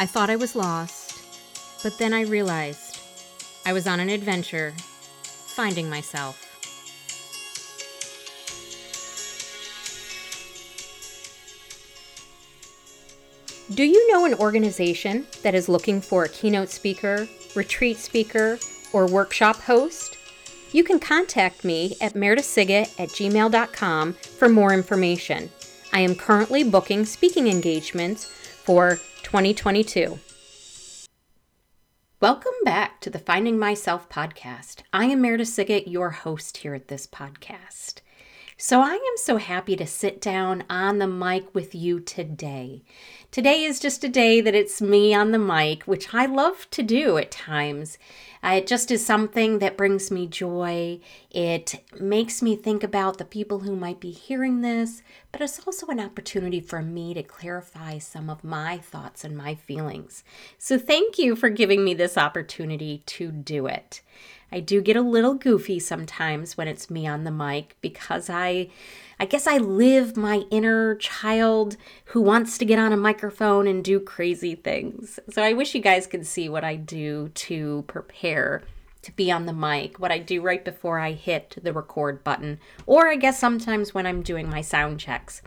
I 0.00 0.06
thought 0.06 0.30
I 0.30 0.36
was 0.36 0.54
lost, 0.54 1.18
but 1.82 1.98
then 1.98 2.14
I 2.14 2.22
realized 2.22 3.00
I 3.66 3.72
was 3.72 3.88
on 3.88 3.98
an 3.98 4.08
adventure, 4.08 4.72
finding 5.22 5.90
myself. 5.90 6.44
Do 13.74 13.82
you 13.82 14.10
know 14.12 14.24
an 14.24 14.34
organization 14.34 15.26
that 15.42 15.54
is 15.54 15.68
looking 15.68 16.00
for 16.00 16.24
a 16.24 16.28
keynote 16.28 16.70
speaker, 16.70 17.28
retreat 17.54 17.98
speaker, 17.98 18.58
or 18.92 19.06
workshop 19.06 19.56
host? 19.56 20.16
You 20.72 20.84
can 20.84 21.00
contact 21.00 21.64
me 21.64 21.96
at 22.00 22.14
meredithsiggett 22.14 22.98
at 23.00 23.08
gmail.com 23.10 24.12
for 24.12 24.48
more 24.48 24.72
information. 24.72 25.50
I 25.92 26.00
am 26.00 26.14
currently 26.14 26.62
booking 26.62 27.04
speaking 27.04 27.48
engagements 27.48 28.26
for 28.26 29.00
2022. 29.28 30.18
Welcome 32.18 32.50
back 32.64 32.98
to 33.02 33.10
the 33.10 33.18
Finding 33.18 33.58
Myself 33.58 34.08
podcast. 34.08 34.80
I 34.90 35.04
am 35.04 35.20
Meredith 35.20 35.48
Siggett, 35.48 35.86
your 35.86 36.08
host 36.08 36.56
here 36.56 36.72
at 36.72 36.88
this 36.88 37.06
podcast. 37.06 38.00
So 38.60 38.80
I 38.80 38.94
am 38.94 39.16
so 39.18 39.36
happy 39.36 39.76
to 39.76 39.86
sit 39.86 40.20
down 40.20 40.64
on 40.68 40.98
the 40.98 41.06
mic 41.06 41.54
with 41.54 41.76
you 41.76 42.00
today. 42.00 42.82
Today 43.30 43.62
is 43.62 43.78
just 43.78 44.02
a 44.02 44.08
day 44.08 44.40
that 44.40 44.56
it's 44.56 44.82
me 44.82 45.14
on 45.14 45.30
the 45.30 45.38
mic, 45.38 45.84
which 45.84 46.12
I 46.12 46.26
love 46.26 46.68
to 46.72 46.82
do 46.82 47.18
at 47.18 47.30
times. 47.30 47.98
Uh, 48.42 48.54
it 48.56 48.66
just 48.66 48.90
is 48.90 49.06
something 49.06 49.60
that 49.60 49.76
brings 49.76 50.10
me 50.10 50.26
joy. 50.26 50.98
It 51.30 51.84
makes 52.00 52.42
me 52.42 52.56
think 52.56 52.82
about 52.82 53.18
the 53.18 53.24
people 53.24 53.60
who 53.60 53.76
might 53.76 54.00
be 54.00 54.10
hearing 54.10 54.60
this, 54.60 55.02
but 55.30 55.40
it's 55.40 55.64
also 55.64 55.86
an 55.86 56.00
opportunity 56.00 56.60
for 56.60 56.82
me 56.82 57.14
to 57.14 57.22
clarify 57.22 57.98
some 57.98 58.28
of 58.28 58.42
my 58.42 58.78
thoughts 58.78 59.22
and 59.22 59.36
my 59.36 59.54
feelings. 59.54 60.24
So 60.58 60.78
thank 60.78 61.16
you 61.16 61.36
for 61.36 61.48
giving 61.48 61.84
me 61.84 61.94
this 61.94 62.18
opportunity 62.18 63.04
to 63.06 63.30
do 63.30 63.68
it. 63.68 64.02
I 64.50 64.60
do 64.60 64.80
get 64.80 64.96
a 64.96 65.02
little 65.02 65.34
goofy 65.34 65.78
sometimes 65.78 66.56
when 66.56 66.68
it's 66.68 66.90
me 66.90 67.06
on 67.06 67.24
the 67.24 67.30
mic 67.30 67.76
because 67.80 68.30
I 68.30 68.68
I 69.20 69.26
guess 69.26 69.46
I 69.46 69.58
live 69.58 70.16
my 70.16 70.44
inner 70.50 70.94
child 70.94 71.76
who 72.06 72.22
wants 72.22 72.56
to 72.58 72.64
get 72.64 72.78
on 72.78 72.92
a 72.92 72.96
microphone 72.96 73.66
and 73.66 73.82
do 73.82 73.98
crazy 73.98 74.54
things. 74.54 75.18
So 75.30 75.42
I 75.42 75.52
wish 75.52 75.74
you 75.74 75.80
guys 75.80 76.06
could 76.06 76.24
see 76.24 76.48
what 76.48 76.62
I 76.62 76.76
do 76.76 77.30
to 77.34 77.84
prepare 77.88 78.62
to 79.02 79.12
be 79.12 79.30
on 79.30 79.46
the 79.46 79.52
mic, 79.52 79.98
what 79.98 80.12
I 80.12 80.18
do 80.18 80.40
right 80.40 80.64
before 80.64 80.98
I 80.98 81.12
hit 81.12 81.56
the 81.62 81.72
record 81.72 82.22
button, 82.22 82.58
or 82.86 83.08
I 83.08 83.16
guess 83.16 83.38
sometimes 83.38 83.94
when 83.94 84.06
I'm 84.06 84.22
doing 84.22 84.48
my 84.48 84.60
sound 84.60 85.00
checks. 85.00 85.42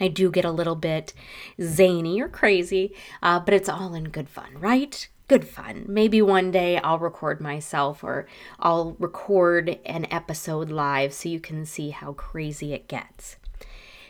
I 0.00 0.08
do 0.08 0.30
get 0.30 0.44
a 0.46 0.50
little 0.50 0.76
bit 0.76 1.12
zany 1.60 2.20
or 2.20 2.28
crazy, 2.28 2.94
uh, 3.22 3.40
but 3.40 3.54
it's 3.54 3.68
all 3.68 3.94
in 3.94 4.04
good 4.04 4.28
fun, 4.28 4.58
right? 4.58 5.08
Good 5.30 5.46
fun. 5.46 5.84
Maybe 5.86 6.20
one 6.20 6.50
day 6.50 6.78
I'll 6.78 6.98
record 6.98 7.40
myself 7.40 8.02
or 8.02 8.26
I'll 8.58 8.96
record 8.98 9.78
an 9.86 10.08
episode 10.10 10.72
live 10.72 11.14
so 11.14 11.28
you 11.28 11.38
can 11.38 11.64
see 11.64 11.90
how 11.90 12.14
crazy 12.14 12.74
it 12.74 12.88
gets. 12.88 13.36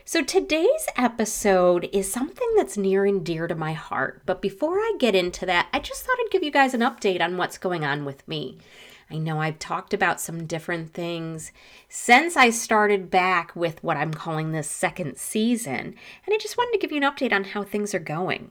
So, 0.03 0.23
today's 0.23 0.87
episode 0.97 1.87
is 1.93 2.11
something 2.11 2.47
that's 2.57 2.75
near 2.75 3.05
and 3.05 3.23
dear 3.23 3.45
to 3.45 3.53
my 3.53 3.73
heart. 3.73 4.23
But 4.25 4.41
before 4.41 4.79
I 4.79 4.95
get 4.97 5.13
into 5.13 5.45
that, 5.45 5.67
I 5.71 5.77
just 5.77 6.03
thought 6.03 6.17
I'd 6.19 6.31
give 6.31 6.41
you 6.41 6.49
guys 6.49 6.73
an 6.73 6.81
update 6.81 7.21
on 7.21 7.37
what's 7.37 7.59
going 7.59 7.85
on 7.85 8.03
with 8.03 8.27
me. 8.27 8.57
I 9.11 9.19
know 9.19 9.39
I've 9.39 9.59
talked 9.59 9.93
about 9.93 10.19
some 10.19 10.47
different 10.47 10.91
things 10.91 11.51
since 11.87 12.35
I 12.35 12.49
started 12.49 13.11
back 13.11 13.55
with 13.55 13.83
what 13.83 13.97
I'm 13.97 14.13
calling 14.13 14.53
this 14.53 14.71
second 14.71 15.17
season, 15.17 15.75
and 15.75 16.33
I 16.33 16.37
just 16.39 16.57
wanted 16.57 16.71
to 16.71 16.79
give 16.79 16.91
you 16.91 16.97
an 16.97 17.03
update 17.03 17.31
on 17.31 17.43
how 17.43 17.61
things 17.61 17.93
are 17.93 17.99
going. 17.99 18.49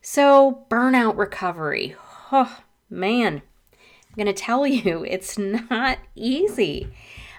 So, 0.00 0.66
burnout 0.68 1.16
recovery. 1.16 1.96
Oh, 2.36 2.62
man. 2.90 3.42
I'm 3.72 4.16
going 4.16 4.26
to 4.26 4.32
tell 4.32 4.66
you, 4.78 5.04
it's 5.04 5.38
not 5.38 5.98
easy. 6.16 6.88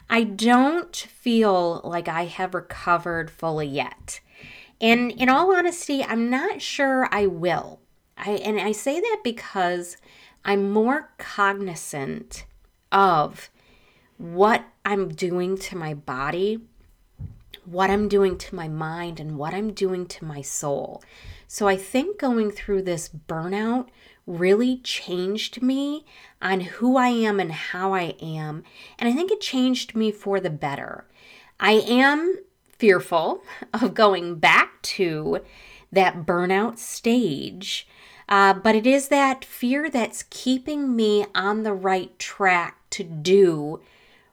I 0.10 0.24
don't 0.24 0.96
feel 0.96 1.82
like 1.84 2.08
I 2.08 2.26
have 2.26 2.54
recovered 2.54 3.30
fully 3.30 3.68
yet. 3.68 4.22
And 4.80 5.12
in 5.12 5.28
all 5.28 5.54
honesty, 5.54 6.02
I'm 6.02 6.30
not 6.30 6.62
sure 6.62 7.10
I 7.12 7.26
will. 7.26 7.82
I 8.18 8.32
and 8.32 8.58
I 8.62 8.72
say 8.72 9.02
that 9.02 9.20
because 9.24 9.98
I'm 10.46 10.72
more 10.72 11.12
cognizant 11.18 12.46
of 12.90 13.50
what 14.18 14.64
I'm 14.86 15.10
doing 15.10 15.58
to 15.58 15.76
my 15.76 15.94
body, 15.94 16.62
what 17.66 17.90
I'm 17.90 18.08
doing 18.08 18.38
to 18.38 18.56
my 18.56 18.70
mind, 18.70 19.20
and 19.20 19.38
what 19.38 19.54
I'm 19.54 19.74
doing 19.74 20.06
to 20.08 20.24
my 20.26 20.42
soul. 20.42 21.04
So 21.48 21.68
I 21.68 21.76
think 21.76 22.20
going 22.20 22.52
through 22.52 22.84
this 22.84 23.10
burnout 23.10 23.88
really 24.28 24.78
changed 24.78 25.62
me 25.62 26.06
on 26.42 26.62
who 26.62 26.98
I 26.98 27.10
am 27.10 27.40
and 27.40 27.52
how 27.52 27.94
I 27.94 28.16
am. 28.22 28.64
And 28.98 29.08
I 29.08 29.14
think 29.14 29.32
it 29.32 29.42
changed 29.42 29.96
me 29.96 30.12
for 30.12 30.40
the 30.40 30.50
better. 30.50 31.06
I 31.60 31.74
am 31.74 32.40
fearful 32.78 33.44
of 33.74 33.94
going 33.94 34.36
back 34.36 34.82
to 34.82 35.42
that 35.92 36.26
burnout 36.26 36.78
stage. 36.78 37.88
Uh, 38.28 38.54
but 38.54 38.76
it 38.76 38.88
is 38.88 39.10
that 39.10 39.46
fear 39.46 39.90
that's 39.90 40.26
keeping 40.30 40.96
me 40.96 41.26
on 41.36 41.64
the 41.64 41.74
right 41.74 42.18
track 42.18 42.78
to 42.90 43.04
do 43.04 43.82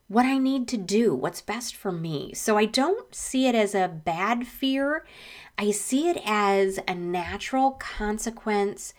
what 0.09 0.26
I 0.26 0.36
need 0.36 0.69
to 0.69 0.76
do, 0.76 1.14
what's 1.14 1.41
best 1.41 1.74
for 1.74 1.91
me. 1.91 2.34
So 2.34 2.59
I 2.59 2.66
don't 2.66 3.14
see 3.14 3.47
it 3.47 3.54
as 3.54 3.74
a 3.74 3.88
bad 3.88 4.47
fear. 4.47 5.06
I 5.56 5.70
see 5.70 6.09
it 6.09 6.20
as 6.24 6.78
a 6.86 6.94
natural 6.94 7.72
consequence 7.72 8.92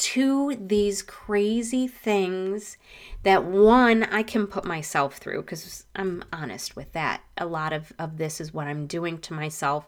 to 0.00 0.56
these 0.58 1.02
crazy 1.02 1.86
things 1.86 2.78
that 3.22 3.44
one 3.44 4.02
I 4.04 4.22
can 4.22 4.46
put 4.46 4.64
myself 4.64 5.18
through 5.18 5.42
because 5.42 5.84
I'm 5.94 6.24
honest 6.32 6.74
with 6.74 6.92
that. 6.92 7.20
A 7.36 7.44
lot 7.44 7.74
of, 7.74 7.92
of 7.98 8.16
this 8.16 8.40
is 8.40 8.54
what 8.54 8.66
I'm 8.66 8.86
doing 8.86 9.18
to 9.18 9.34
myself 9.34 9.86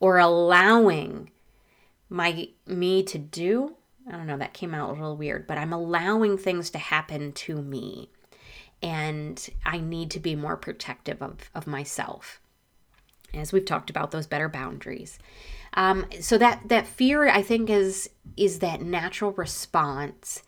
or 0.00 0.18
allowing 0.18 1.30
my 2.10 2.48
me 2.66 3.02
to 3.04 3.18
do. 3.18 3.74
I 4.06 4.12
don't 4.12 4.26
know, 4.26 4.36
that 4.36 4.52
came 4.52 4.74
out 4.74 4.90
a 4.90 4.92
little 4.92 5.16
weird, 5.16 5.46
but 5.46 5.56
I'm 5.56 5.72
allowing 5.72 6.36
things 6.36 6.68
to 6.70 6.78
happen 6.78 7.32
to 7.32 7.62
me. 7.62 8.10
And 8.82 9.48
I 9.64 9.78
need 9.78 10.10
to 10.10 10.20
be 10.20 10.36
more 10.36 10.58
protective 10.58 11.22
of, 11.22 11.50
of 11.54 11.66
myself. 11.66 12.38
As 13.34 13.52
we've 13.52 13.64
talked 13.64 13.90
about, 13.90 14.10
those 14.10 14.26
better 14.26 14.48
boundaries. 14.48 15.18
Um, 15.74 16.06
so 16.20 16.38
that 16.38 16.68
that 16.68 16.86
fear, 16.86 17.28
I 17.28 17.42
think, 17.42 17.68
is 17.68 18.10
is 18.36 18.60
that 18.60 18.80
natural 18.80 19.32
response 19.32 20.42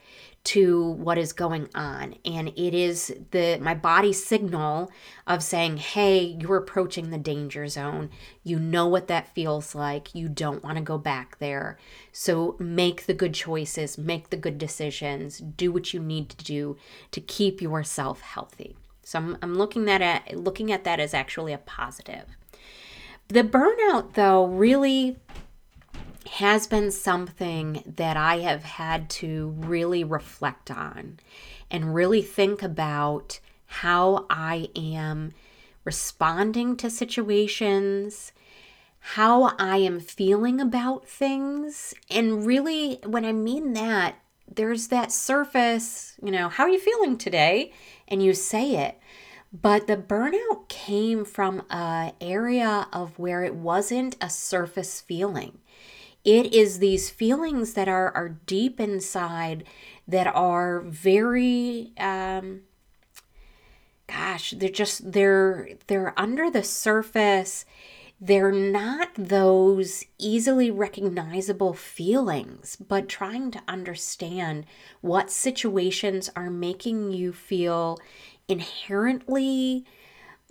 to 0.47 0.91
what 0.93 1.19
is 1.19 1.33
going 1.33 1.69
on. 1.75 2.15
And 2.25 2.51
it 2.51 2.73
is 2.73 3.13
the 3.33 3.59
my 3.61 3.75
body 3.75 4.13
signal 4.13 4.93
of 5.27 5.43
saying 5.43 5.79
hey 5.79 6.37
you're 6.41 6.57
approaching 6.57 7.11
the 7.11 7.19
danger 7.19 7.67
zone. 7.67 8.11
You 8.45 8.61
know 8.61 8.87
what 8.87 9.09
that 9.09 9.35
feels 9.35 9.75
like. 9.75 10.15
You 10.15 10.29
don't 10.29 10.63
want 10.63 10.77
to 10.77 10.85
go 10.85 10.99
back 10.99 11.39
there. 11.41 11.79
So 12.13 12.55
make 12.61 13.07
the 13.07 13.15
good 13.15 13.35
choices 13.35 13.99
make 13.99 14.31
the 14.31 14.37
good 14.37 14.57
decisions 14.57 15.39
do 15.39 15.73
what 15.73 15.93
you 15.93 15.99
need 15.99 16.29
to 16.31 16.45
do 16.45 16.77
to 17.11 17.21
keep 17.21 17.61
yourself 17.61 18.21
healthy. 18.21 18.77
So 19.03 19.19
i'm, 19.19 19.39
I'm 19.43 19.55
looking 19.57 19.85
that 19.87 20.01
at 20.01 20.37
looking 20.37 20.71
at 20.71 20.85
that 20.85 21.01
as 21.01 21.13
actually 21.13 21.55
a 21.55 21.59
positive 21.59 22.37
the 23.29 23.43
burnout, 23.43 24.15
though, 24.15 24.47
really 24.47 25.17
has 26.33 26.67
been 26.67 26.91
something 26.91 27.83
that 27.97 28.17
I 28.17 28.39
have 28.39 28.65
had 28.65 29.09
to 29.11 29.55
really 29.59 30.05
reflect 30.05 30.71
on 30.71 31.19
and 31.71 31.95
really 31.95 32.23
think 32.23 32.63
about 32.63 33.41
how 33.67 34.27
I 34.31 34.69
am 34.77 35.33
responding 35.85 36.77
to 36.77 36.91
situations, 36.91 38.33
how 38.99 39.55
I 39.59 39.79
am 39.79 40.01
feeling 40.01 40.61
about 40.61 41.09
things. 41.09 41.95
And 42.11 42.45
really, 42.45 42.99
when 43.05 43.25
I 43.25 43.33
mean 43.33 43.73
that, 43.75 44.17
there's 44.53 44.89
that 44.89 45.13
surface, 45.13 46.15
you 46.23 46.31
know, 46.31 46.49
how 46.49 46.65
are 46.65 46.69
you 46.69 46.81
feeling 46.81 47.19
today? 47.19 47.73
And 48.09 48.23
you 48.23 48.33
say 48.35 48.77
it. 48.77 48.99
But 49.63 49.87
the 49.87 49.97
burnout 49.97 50.69
came 50.69 51.25
from 51.25 51.61
a 51.71 52.13
area 52.21 52.89
of 52.93 53.19
where 53.19 53.43
it 53.45 53.55
wasn't 53.55 54.17
a 54.21 54.29
surface 54.29 55.01
feeling. 55.01 55.59
It 56.25 56.53
is 56.53 56.79
these 56.79 57.09
feelings 57.09 57.75
that 57.75 57.89
are, 57.89 58.11
are 58.15 58.29
deep 58.29 58.81
inside 58.81 59.65
that 60.09 60.27
are 60.27 60.81
very 60.81 61.93
um, 61.97 62.63
gosh, 64.07 64.53
they're 64.57 64.69
just 64.69 65.13
they're 65.13 65.71
they're 65.87 66.19
under 66.19 66.51
the 66.51 66.63
surface. 66.63 67.65
They're 68.19 68.53
not 68.53 69.11
those 69.15 70.05
easily 70.19 70.71
recognizable 70.71 71.75
feelings, 71.75 72.75
but 72.77 73.11
trying 73.11 73.51
to 73.51 73.63
understand 73.69 74.65
what 75.03 75.31
situations 75.31 76.31
are 76.35 76.49
making 76.49 77.13
you 77.13 77.35
feel 77.35 77.99
inherently 78.49 79.85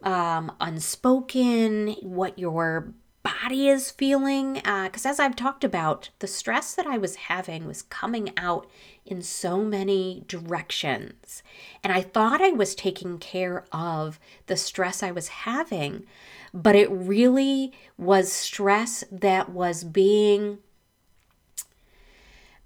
um, 0.03 0.51
unspoken, 0.59 1.95
what 2.01 2.38
your 2.38 2.94
body 3.24 3.69
is 3.69 3.89
feeling. 3.89 4.53
Because 4.56 5.06
uh, 5.06 5.09
as 5.09 5.19
I've 5.19 5.36
talked 5.36 5.63
about, 5.63 6.09
the 6.19 6.27
stress 6.27 6.75
that 6.75 6.86
I 6.86 6.97
was 6.97 7.15
having 7.15 7.65
was 7.65 7.81
coming 7.81 8.31
out 8.38 8.68
in 9.06 9.21
so 9.21 9.62
many 9.63 10.24
directions. 10.27 11.42
And 11.83 11.92
I 11.92 12.01
thought 12.01 12.42
I 12.42 12.51
was 12.51 12.75
taking 12.75 13.18
care 13.18 13.65
of 13.71 14.19
the 14.47 14.57
stress 14.57 15.01
I 15.01 15.12
was 15.12 15.27
having, 15.30 16.06
but 16.53 16.75
it 16.75 16.89
really 16.92 17.74
was 17.97 18.31
stress 18.31 19.03
that 19.12 19.50
was 19.50 19.83
being 19.83 20.59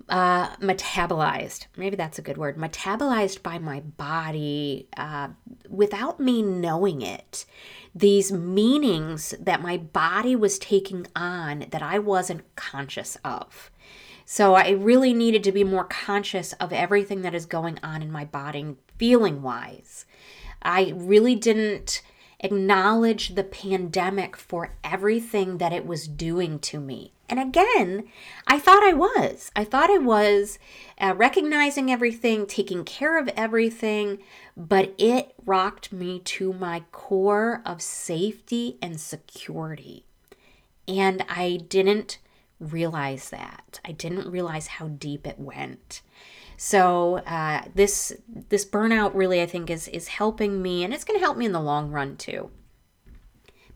uh, 0.10 0.56
metabolized. 0.58 1.68
Maybe 1.78 1.96
that's 1.96 2.20
a 2.20 2.24
good 2.24 2.38
word. 2.38 2.58
Metabolized 2.58 3.44
by 3.44 3.60
my 3.60 3.80
body 3.80 4.88
uh, 4.98 5.30
without 5.70 6.20
me 6.20 6.42
knowing 6.42 7.02
it. 7.02 7.46
These 7.94 8.32
meanings 8.32 9.34
that 9.40 9.62
my 9.62 9.78
body 9.78 10.36
was 10.36 10.60
taking 10.60 11.08
on 11.16 11.66
that 11.72 11.82
I 11.82 12.00
wasn't 12.00 12.56
conscious 12.56 13.18
of. 13.24 13.72
So 14.26 14.54
I 14.54 14.70
really 14.70 15.14
needed 15.14 15.44
to 15.46 15.52
be 15.52 15.64
more 15.64 15.86
conscious 15.86 16.54
of 16.54 16.72
everything 16.72 17.24
that 17.24 17.34
is 17.34 17.48
going 17.48 17.80
on 17.82 18.04
in 18.04 18.12
my 18.12 18.26
body, 18.26 18.76
feeling 18.98 19.42
wise. 19.42 20.06
I 20.62 20.94
really 20.96 21.36
didn't 21.36 22.04
acknowledge 22.40 23.36
the 23.36 23.44
pandemic 23.44 24.36
for 24.38 24.76
everything 24.84 25.58
that 25.58 25.74
it 25.74 25.86
was 25.86 26.08
doing 26.08 26.60
to 26.60 26.80
me. 26.80 27.14
And 27.30 27.40
again, 27.40 28.06
I 28.48 28.60
thought 28.60 28.84
I 28.84 28.94
was. 28.94 29.52
I 29.56 29.64
thought 29.64 29.90
I 29.90 29.98
was 29.98 30.60
uh, 31.00 31.14
recognizing 31.16 31.92
everything, 31.92 32.46
taking 32.46 32.84
care 32.84 33.20
of 33.20 33.30
everything, 33.30 34.20
but 34.58 34.94
it 34.98 35.34
rocked 35.46 35.94
me 35.94 36.20
to 36.20 36.54
my 36.54 36.84
core 36.92 37.62
of 37.66 37.82
safety 37.82 38.78
and 38.82 39.00
security. 39.00 40.06
And 40.88 41.24
I 41.30 41.62
didn't 41.70 42.18
realize 42.60 43.30
that. 43.30 43.80
I 43.86 43.92
didn't 43.92 44.30
realize 44.30 44.68
how 44.68 44.88
deep 44.88 45.26
it 45.26 45.40
went. 45.40 46.02
So 46.58 47.20
uh, 47.20 47.62
this 47.74 48.12
this 48.28 48.66
burnout 48.66 49.12
really, 49.14 49.42
I 49.42 49.46
think, 49.46 49.70
is 49.70 49.88
is 49.88 50.10
helping 50.10 50.62
me, 50.62 50.84
and 50.84 50.94
it's 50.94 51.06
going 51.06 51.18
to 51.18 51.24
help 51.24 51.38
me 51.38 51.46
in 51.46 51.54
the 51.54 51.62
long 51.62 51.90
run 51.90 52.18
too. 52.18 52.52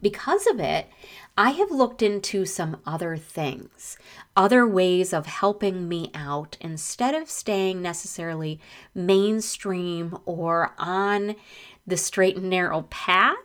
Because 0.02 0.48
of 0.48 0.60
it, 0.60 0.90
I 1.38 1.52
have 1.52 1.72
looked 1.72 2.02
into 2.02 2.46
some 2.46 2.78
other 2.86 3.18
things, 3.18 3.98
other 4.36 4.68
ways 4.68 5.14
of 5.14 5.26
helping 5.26 5.88
me 5.90 6.12
out 6.14 6.58
instead 6.62 7.16
of 7.16 7.30
staying 7.30 7.82
necessarily 7.82 8.60
mainstream 8.94 10.18
or 10.26 10.74
on 10.78 11.36
the 11.88 11.98
straight 11.98 12.38
and 12.38 12.50
narrow 12.50 12.84
path. 12.84 13.38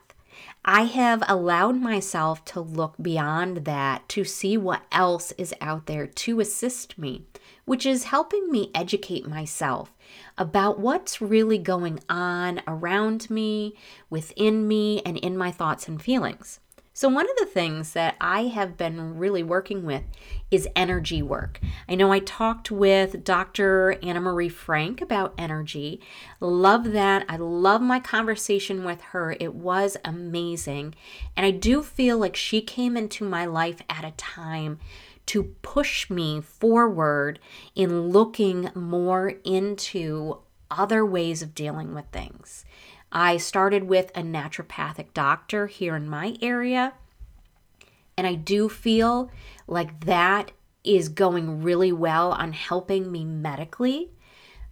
I 0.64 0.82
have 0.82 1.22
allowed 1.26 1.80
myself 1.80 2.44
to 2.46 2.60
look 2.60 2.94
beyond 3.00 3.64
that 3.64 4.06
to 4.10 4.24
see 4.24 4.58
what 4.58 4.82
else 4.92 5.32
is 5.38 5.54
out 5.60 5.86
there 5.86 6.06
to 6.06 6.40
assist 6.40 6.98
me 6.98 7.24
which 7.68 7.84
is 7.84 8.04
helping 8.04 8.50
me 8.50 8.70
educate 8.74 9.28
myself 9.28 9.94
about 10.38 10.80
what's 10.80 11.20
really 11.20 11.58
going 11.58 12.00
on 12.08 12.62
around 12.66 13.28
me, 13.28 13.74
within 14.08 14.66
me, 14.66 15.02
and 15.04 15.18
in 15.18 15.36
my 15.36 15.50
thoughts 15.50 15.86
and 15.86 16.00
feelings. 16.00 16.60
So, 16.98 17.08
one 17.08 17.30
of 17.30 17.36
the 17.36 17.46
things 17.46 17.92
that 17.92 18.16
I 18.20 18.46
have 18.46 18.76
been 18.76 19.18
really 19.18 19.44
working 19.44 19.84
with 19.84 20.02
is 20.50 20.66
energy 20.74 21.22
work. 21.22 21.60
I 21.88 21.94
know 21.94 22.10
I 22.10 22.18
talked 22.18 22.72
with 22.72 23.22
Dr. 23.22 23.92
Anna 24.02 24.20
Marie 24.20 24.48
Frank 24.48 25.00
about 25.00 25.32
energy. 25.38 26.00
Love 26.40 26.90
that. 26.90 27.24
I 27.28 27.36
love 27.36 27.80
my 27.80 28.00
conversation 28.00 28.82
with 28.82 29.00
her. 29.12 29.36
It 29.38 29.54
was 29.54 29.96
amazing. 30.04 30.96
And 31.36 31.46
I 31.46 31.52
do 31.52 31.84
feel 31.84 32.18
like 32.18 32.34
she 32.34 32.60
came 32.60 32.96
into 32.96 33.24
my 33.24 33.46
life 33.46 33.80
at 33.88 34.04
a 34.04 34.10
time 34.16 34.80
to 35.26 35.54
push 35.62 36.10
me 36.10 36.40
forward 36.40 37.38
in 37.76 38.08
looking 38.08 38.72
more 38.74 39.34
into 39.44 40.38
other 40.68 41.06
ways 41.06 41.42
of 41.42 41.54
dealing 41.54 41.94
with 41.94 42.06
things. 42.10 42.64
I 43.10 43.36
started 43.38 43.84
with 43.84 44.10
a 44.14 44.22
naturopathic 44.22 45.14
doctor 45.14 45.66
here 45.66 45.96
in 45.96 46.08
my 46.08 46.36
area, 46.42 46.92
and 48.16 48.26
I 48.26 48.34
do 48.34 48.68
feel 48.68 49.30
like 49.66 50.04
that 50.04 50.52
is 50.84 51.08
going 51.08 51.62
really 51.62 51.92
well 51.92 52.32
on 52.32 52.52
helping 52.52 53.10
me 53.10 53.24
medically. 53.24 54.10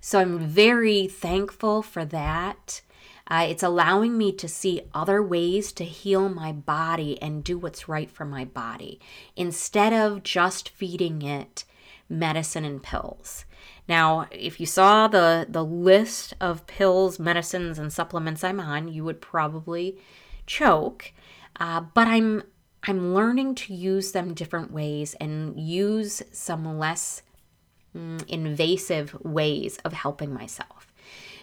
So 0.01 0.21
I'm 0.21 0.39
very 0.39 1.09
thankful 1.09 1.83
for 1.83 2.05
that. 2.05 2.83
Uh, 3.29 3.47
it's 3.49 3.63
allowing 3.63 4.17
me 4.17 4.31
to 4.33 4.47
see 4.47 4.83
other 4.95 5.23
ways 5.23 5.73
to 5.73 5.85
heal 5.85 6.29
my 6.29 6.53
body 6.53 7.21
and 7.21 7.43
do 7.43 7.59
what's 7.59 7.89
right 7.89 8.11
for 8.11 8.25
my 8.25 8.45
body 8.45 9.01
instead 9.35 9.93
of 9.93 10.23
just 10.23 10.69
feeding 10.69 11.23
it 11.23 11.65
medicine 12.09 12.65
and 12.65 12.83
pills. 12.83 13.46
Now, 13.89 14.27
if 14.31 14.59
you 14.59 14.67
saw 14.67 15.07
the, 15.07 15.47
the 15.49 15.65
list 15.65 16.35
of 16.41 16.67
pills, 16.67 17.19
medicines, 17.19 17.79
and 17.79 17.93
supplements 17.93 18.43
I'm 18.43 18.61
on, 18.61 18.89
you 18.89 19.05
would 19.05 19.21
probably 19.21 19.99
choke. 20.47 21.13
Uh, 21.59 21.81
but 21.81 22.07
I'm 22.09 22.43
I'm 22.89 23.15
learning 23.15 23.57
to 23.57 23.75
use 23.75 24.13
them 24.13 24.33
different 24.33 24.71
ways 24.71 25.15
and 25.21 25.59
use 25.59 26.23
some 26.31 26.79
less 26.79 27.23
mm, 27.97 28.25
invasive 28.29 29.17
ways 29.25 29.79
of 29.85 29.93
helping 29.93 30.33
myself. 30.33 30.93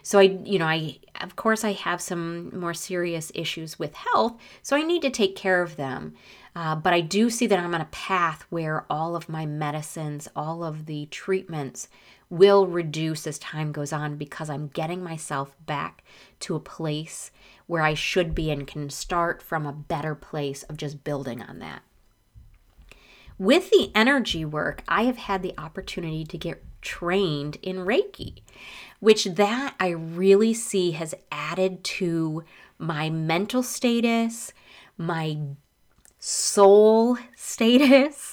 So 0.04 0.19
I, 0.19 0.38
you 0.44 0.60
know, 0.60 0.66
I, 0.66 1.00
of 1.22 1.36
course, 1.36 1.63
I 1.63 1.74
have 1.74 2.01
some 2.01 2.57
more 2.57 2.74
serious 2.74 3.31
issues 3.36 3.80
with 3.80 3.94
health, 3.94 4.38
so 4.62 4.75
I 4.75 4.84
need 4.84 5.01
to 5.01 5.10
take 5.10 5.36
care 5.36 5.62
of 5.62 5.75
them. 5.75 6.13
Uh, 6.56 6.75
but 6.75 6.94
I 6.94 7.01
do 7.01 7.30
see 7.30 7.48
that 7.48 7.57
I'm 7.57 7.74
on 7.74 7.81
a 7.81 7.86
path 7.86 8.45
where 8.50 8.86
all 8.90 9.16
of 9.16 9.28
my 9.28 9.45
medicines, 9.45 10.28
all 10.36 10.63
of 10.63 10.86
the 10.86 11.07
treatments 11.07 11.88
will 12.33 12.68
reduce 12.68 13.25
as 13.27 13.39
time 13.39 13.71
goes 13.71 13.94
on 13.94 14.18
because 14.18 14.50
I'm 14.50 14.68
getting 14.68 15.03
myself 15.03 15.56
back 15.65 16.03
to 16.41 16.56
a 16.56 16.59
place 16.59 17.31
where 17.68 17.81
I 17.83 17.94
should 17.94 18.35
be 18.35 18.51
and 18.51 18.68
can 18.68 18.89
start 18.89 19.41
from 19.41 19.65
a 19.65 19.74
better 19.74 20.15
place 20.15 20.63
of 20.63 20.77
just 20.77 21.03
building 21.03 21.41
on 21.41 21.59
that. 21.59 21.83
With 23.38 23.69
the 23.71 23.91
energy 23.95 24.45
work, 24.45 24.83
I 24.88 25.03
have 25.03 25.18
had 25.18 25.41
the 25.41 25.56
opportunity 25.57 26.24
to 26.25 26.38
get 26.38 26.63
trained 26.81 27.57
in 27.62 27.77
Reiki 27.77 28.41
which 29.03 29.25
that 29.25 29.75
I 29.81 29.89
really 29.89 30.53
see 30.53 30.91
has 30.91 31.13
added 31.30 31.83
to 31.83 32.45
my 32.77 33.09
mental 33.09 33.62
status, 33.62 34.54
my 34.97 35.40
soul 36.19 37.18
status, 37.35 38.32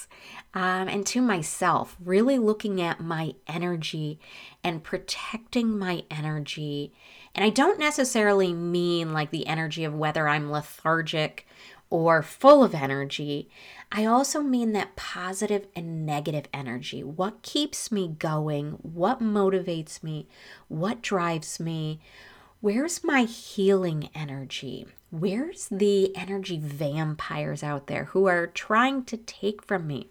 um, 0.53 0.89
and 0.89 1.07
to 1.07 1.21
myself, 1.21 1.97
really 2.05 2.39
looking 2.39 2.81
at 2.81 3.01
my 3.01 3.35
energy 3.47 4.19
and 4.65 4.83
protecting 4.83 5.79
my 5.79 6.05
energy. 6.11 6.93
And 7.35 7.45
I 7.45 7.51
don't 7.51 7.79
necessarily 7.79 8.53
mean 8.53 9.13
like 9.13 9.31
the 9.31 9.47
energy 9.47 9.85
of 9.85 9.95
whether 9.95 10.27
I'm 10.27 10.51
lethargic 10.51 11.47
or 11.89 12.23
full 12.23 12.65
of 12.65 12.75
energy. 12.75 13.49
I 13.93 14.05
also 14.05 14.43
mean 14.43 14.73
that 14.73 14.97
positive 14.97 15.67
and 15.75 16.05
negative 16.07 16.47
energy. 16.53 17.03
What 17.03 17.43
keeps 17.43 17.93
me 17.93 18.09
going? 18.19 18.79
What 18.83 19.21
motivates 19.21 20.03
me? 20.03 20.29
What 20.69 21.03
drives 21.03 21.61
me? 21.61 22.01
Where's 22.61 23.03
my 23.03 23.23
healing 23.23 24.11
energy? 24.15 24.87
Where's 25.11 25.69
the 25.69 26.17
energy 26.17 26.59
vampires 26.63 27.63
out 27.63 27.89
there 27.89 28.05
who 28.07 28.27
are 28.27 28.47
trying 28.47 29.05
to 29.05 29.17
take 29.17 29.63
from 29.63 29.87
me? 29.87 30.09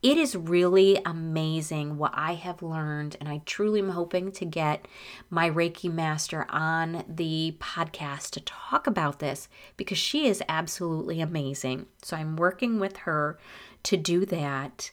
It 0.00 0.16
is 0.16 0.36
really 0.36 1.00
amazing 1.04 1.98
what 1.98 2.12
I 2.14 2.34
have 2.34 2.62
learned, 2.62 3.16
and 3.18 3.28
I 3.28 3.42
truly 3.44 3.80
am 3.80 3.90
hoping 3.90 4.30
to 4.32 4.44
get 4.44 4.86
my 5.28 5.50
Reiki 5.50 5.92
master 5.92 6.46
on 6.50 7.04
the 7.08 7.56
podcast 7.58 8.30
to 8.30 8.40
talk 8.40 8.86
about 8.86 9.18
this 9.18 9.48
because 9.76 9.98
she 9.98 10.28
is 10.28 10.42
absolutely 10.48 11.20
amazing. 11.20 11.86
So 12.02 12.16
I'm 12.16 12.36
working 12.36 12.78
with 12.78 12.98
her 12.98 13.38
to 13.84 13.96
do 13.96 14.24
that. 14.26 14.92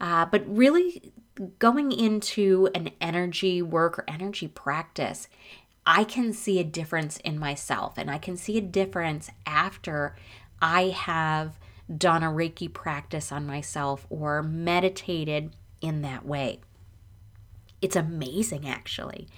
Uh, 0.00 0.26
but 0.26 0.44
really, 0.46 1.12
going 1.58 1.90
into 1.90 2.68
an 2.76 2.90
energy 3.00 3.60
work 3.60 3.98
or 3.98 4.04
energy 4.06 4.46
practice, 4.46 5.26
I 5.84 6.04
can 6.04 6.32
see 6.32 6.60
a 6.60 6.64
difference 6.64 7.16
in 7.18 7.40
myself, 7.40 7.94
and 7.98 8.08
I 8.08 8.18
can 8.18 8.36
see 8.36 8.56
a 8.56 8.62
difference 8.62 9.30
after 9.46 10.14
I 10.62 10.90
have 10.90 11.58
done 11.94 12.22
a 12.22 12.28
Reiki 12.28 12.72
practice 12.72 13.30
on 13.32 13.46
myself 13.46 14.06
or 14.10 14.42
meditated 14.42 15.54
in 15.80 16.02
that 16.02 16.24
way. 16.24 16.60
It's 17.82 17.96
amazing, 17.96 18.68
actually. 18.68 19.28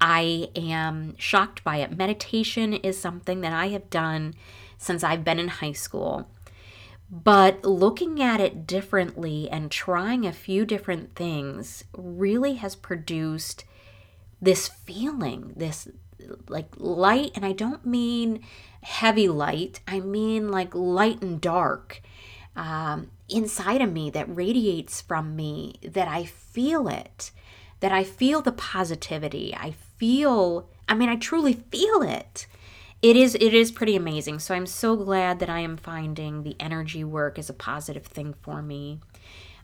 I 0.00 0.50
am 0.54 1.16
shocked 1.18 1.64
by 1.64 1.78
it. 1.78 1.96
Meditation 1.96 2.72
is 2.72 3.00
something 3.00 3.40
that 3.40 3.52
I 3.52 3.68
have 3.68 3.90
done 3.90 4.34
since 4.76 5.02
I've 5.02 5.24
been 5.24 5.40
in 5.40 5.48
high 5.48 5.72
school. 5.72 6.30
But 7.10 7.64
looking 7.64 8.22
at 8.22 8.40
it 8.40 8.66
differently 8.66 9.48
and 9.50 9.70
trying 9.70 10.26
a 10.26 10.32
few 10.32 10.64
different 10.66 11.14
things 11.16 11.84
really 11.92 12.54
has 12.54 12.76
produced 12.76 13.64
this 14.40 14.68
feeling, 14.68 15.52
this 15.56 15.88
like 16.48 16.68
light, 16.76 17.32
and 17.34 17.44
I 17.44 17.52
don't 17.52 17.84
mean 17.86 18.40
heavy 18.82 19.28
light, 19.28 19.80
I 19.86 20.00
mean 20.00 20.50
like 20.50 20.74
light 20.74 21.22
and 21.22 21.40
dark. 21.40 22.02
um, 22.56 23.10
inside 23.28 23.80
of 23.80 23.92
me 23.92 24.10
that 24.10 24.34
radiates 24.34 25.00
from 25.00 25.36
me, 25.36 25.76
that 25.82 26.08
I 26.08 26.24
feel 26.24 26.88
it, 26.88 27.30
that 27.80 27.92
I 27.92 28.02
feel 28.04 28.42
the 28.42 28.52
positivity. 28.52 29.54
I 29.56 29.72
feel, 29.96 30.68
I 30.88 30.94
mean, 30.94 31.08
I 31.08 31.16
truly 31.16 31.52
feel 31.54 32.02
it. 32.02 32.46
It 33.00 33.14
is 33.16 33.36
it 33.36 33.54
is 33.54 33.70
pretty 33.70 33.94
amazing. 33.94 34.40
So 34.40 34.54
I'm 34.54 34.66
so 34.66 34.96
glad 34.96 35.38
that 35.38 35.48
I 35.48 35.60
am 35.60 35.76
finding 35.76 36.42
the 36.42 36.56
energy 36.58 37.04
work 37.04 37.38
is 37.38 37.48
a 37.48 37.54
positive 37.54 38.04
thing 38.04 38.34
for 38.42 38.60
me. 38.60 38.98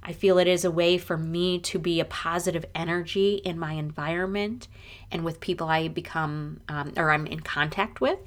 I 0.04 0.12
feel 0.12 0.38
it 0.38 0.46
is 0.46 0.64
a 0.64 0.70
way 0.70 0.99
for 0.99 1.16
me 1.16 1.58
to 1.61 1.78
be 1.78 1.99
a 1.99 2.04
positive 2.04 2.64
energy 2.75 3.37
in 3.37 3.58
my 3.58 3.73
environment 3.73 4.68
and 5.11 5.25
with 5.25 5.40
people 5.40 5.68
I 5.68 5.88
become 5.88 6.61
um, 6.68 6.92
or 6.96 7.11
I'm 7.11 7.26
in 7.26 7.40
contact 7.40 8.00
with. 8.00 8.18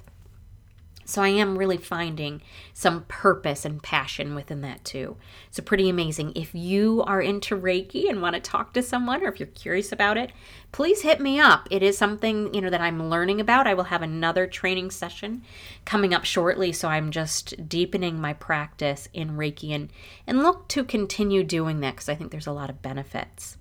So 1.07 1.21
I 1.21 1.29
am 1.29 1.57
really 1.57 1.77
finding 1.77 2.41
some 2.73 3.05
purpose 3.07 3.63
and 3.63 3.81
passion 3.81 4.35
within 4.35 4.59
that 4.61 4.83
too. 4.83 5.15
So 5.51 5.63
pretty 5.63 5.87
amazing. 5.87 6.33
If 6.35 6.53
you 6.53 7.01
are 7.07 7.21
into 7.21 7.55
Reiki 7.55 8.09
and 8.09 8.21
want 8.21 8.35
to 8.35 8.41
talk 8.41 8.73
to 8.73 8.83
someone 8.83 9.23
or 9.23 9.29
if 9.29 9.39
you're 9.39 9.47
curious 9.47 9.93
about 9.93 10.17
it, 10.17 10.33
please 10.73 11.03
hit 11.03 11.21
me 11.21 11.39
up. 11.39 11.65
It 11.71 11.81
is 11.81 11.97
something, 11.97 12.53
you 12.53 12.59
know, 12.59 12.69
that 12.69 12.81
I'm 12.81 13.09
learning 13.09 13.39
about. 13.39 13.67
I 13.67 13.73
will 13.73 13.85
have 13.85 14.01
another 14.01 14.47
training 14.47 14.91
session 14.91 15.43
coming 15.85 16.13
up 16.13 16.25
shortly, 16.25 16.73
so 16.73 16.89
I'm 16.89 17.09
just 17.09 17.69
deepening 17.69 18.19
my 18.19 18.33
practice 18.33 19.07
in 19.13 19.37
Reiki 19.37 19.71
and 19.71 19.89
and 20.27 20.43
look 20.43 20.67
to 20.67 20.83
continue 20.83 21.41
doing 21.45 21.79
that 21.79 21.95
cuz 21.95 22.09
I 22.09 22.15
think 22.15 22.31
there's 22.31 22.47
a 22.47 22.51
lot 22.51 22.69
of 22.69 22.81
benefits. 22.81 23.55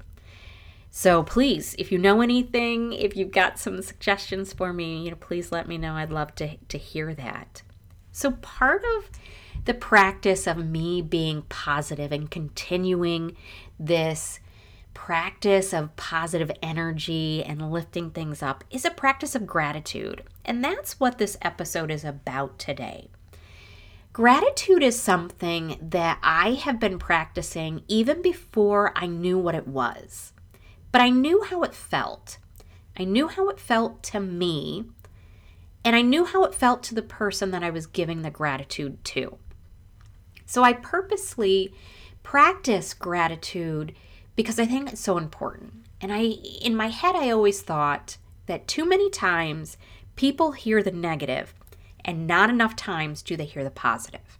So 0.98 1.22
please, 1.22 1.76
if 1.78 1.92
you 1.92 1.98
know 1.98 2.22
anything, 2.22 2.94
if 2.94 3.14
you've 3.14 3.30
got 3.30 3.58
some 3.58 3.82
suggestions 3.82 4.54
for 4.54 4.72
me, 4.72 5.04
you 5.04 5.10
know, 5.10 5.18
please 5.20 5.52
let 5.52 5.68
me 5.68 5.76
know. 5.76 5.92
I'd 5.92 6.10
love 6.10 6.34
to, 6.36 6.56
to 6.56 6.78
hear 6.78 7.12
that. 7.12 7.60
So 8.12 8.30
part 8.30 8.82
of 8.96 9.10
the 9.66 9.74
practice 9.74 10.46
of 10.46 10.56
me 10.56 11.02
being 11.02 11.42
positive 11.50 12.12
and 12.12 12.30
continuing 12.30 13.36
this 13.78 14.40
practice 14.94 15.74
of 15.74 15.94
positive 15.96 16.50
energy 16.62 17.44
and 17.44 17.70
lifting 17.70 18.10
things 18.10 18.42
up 18.42 18.64
is 18.70 18.86
a 18.86 18.90
practice 18.90 19.34
of 19.34 19.46
gratitude. 19.46 20.22
And 20.46 20.64
that's 20.64 20.98
what 20.98 21.18
this 21.18 21.36
episode 21.42 21.90
is 21.90 22.04
about 22.04 22.58
today. 22.58 23.08
Gratitude 24.14 24.82
is 24.82 24.98
something 24.98 25.76
that 25.78 26.18
I 26.22 26.52
have 26.52 26.80
been 26.80 26.98
practicing 26.98 27.82
even 27.86 28.22
before 28.22 28.94
I 28.96 29.06
knew 29.06 29.38
what 29.38 29.54
it 29.54 29.68
was. 29.68 30.32
But 30.96 31.02
I 31.02 31.10
knew 31.10 31.42
how 31.42 31.62
it 31.62 31.74
felt. 31.74 32.38
I 32.98 33.04
knew 33.04 33.28
how 33.28 33.50
it 33.50 33.60
felt 33.60 34.02
to 34.04 34.18
me, 34.18 34.86
and 35.84 35.94
I 35.94 36.00
knew 36.00 36.24
how 36.24 36.42
it 36.44 36.54
felt 36.54 36.82
to 36.84 36.94
the 36.94 37.02
person 37.02 37.50
that 37.50 37.62
I 37.62 37.68
was 37.68 37.86
giving 37.86 38.22
the 38.22 38.30
gratitude 38.30 39.04
to. 39.04 39.36
So 40.46 40.62
I 40.62 40.72
purposely 40.72 41.74
practice 42.22 42.94
gratitude 42.94 43.94
because 44.36 44.58
I 44.58 44.64
think 44.64 44.90
it's 44.90 45.02
so 45.02 45.18
important. 45.18 45.74
And 46.00 46.14
I 46.14 46.36
in 46.62 46.74
my 46.74 46.88
head 46.88 47.14
I 47.14 47.28
always 47.28 47.60
thought 47.60 48.16
that 48.46 48.66
too 48.66 48.88
many 48.88 49.10
times 49.10 49.76
people 50.14 50.52
hear 50.52 50.82
the 50.82 50.92
negative 50.92 51.52
and 52.06 52.26
not 52.26 52.48
enough 52.48 52.74
times 52.74 53.20
do 53.20 53.36
they 53.36 53.44
hear 53.44 53.64
the 53.64 53.70
positive. 53.70 54.38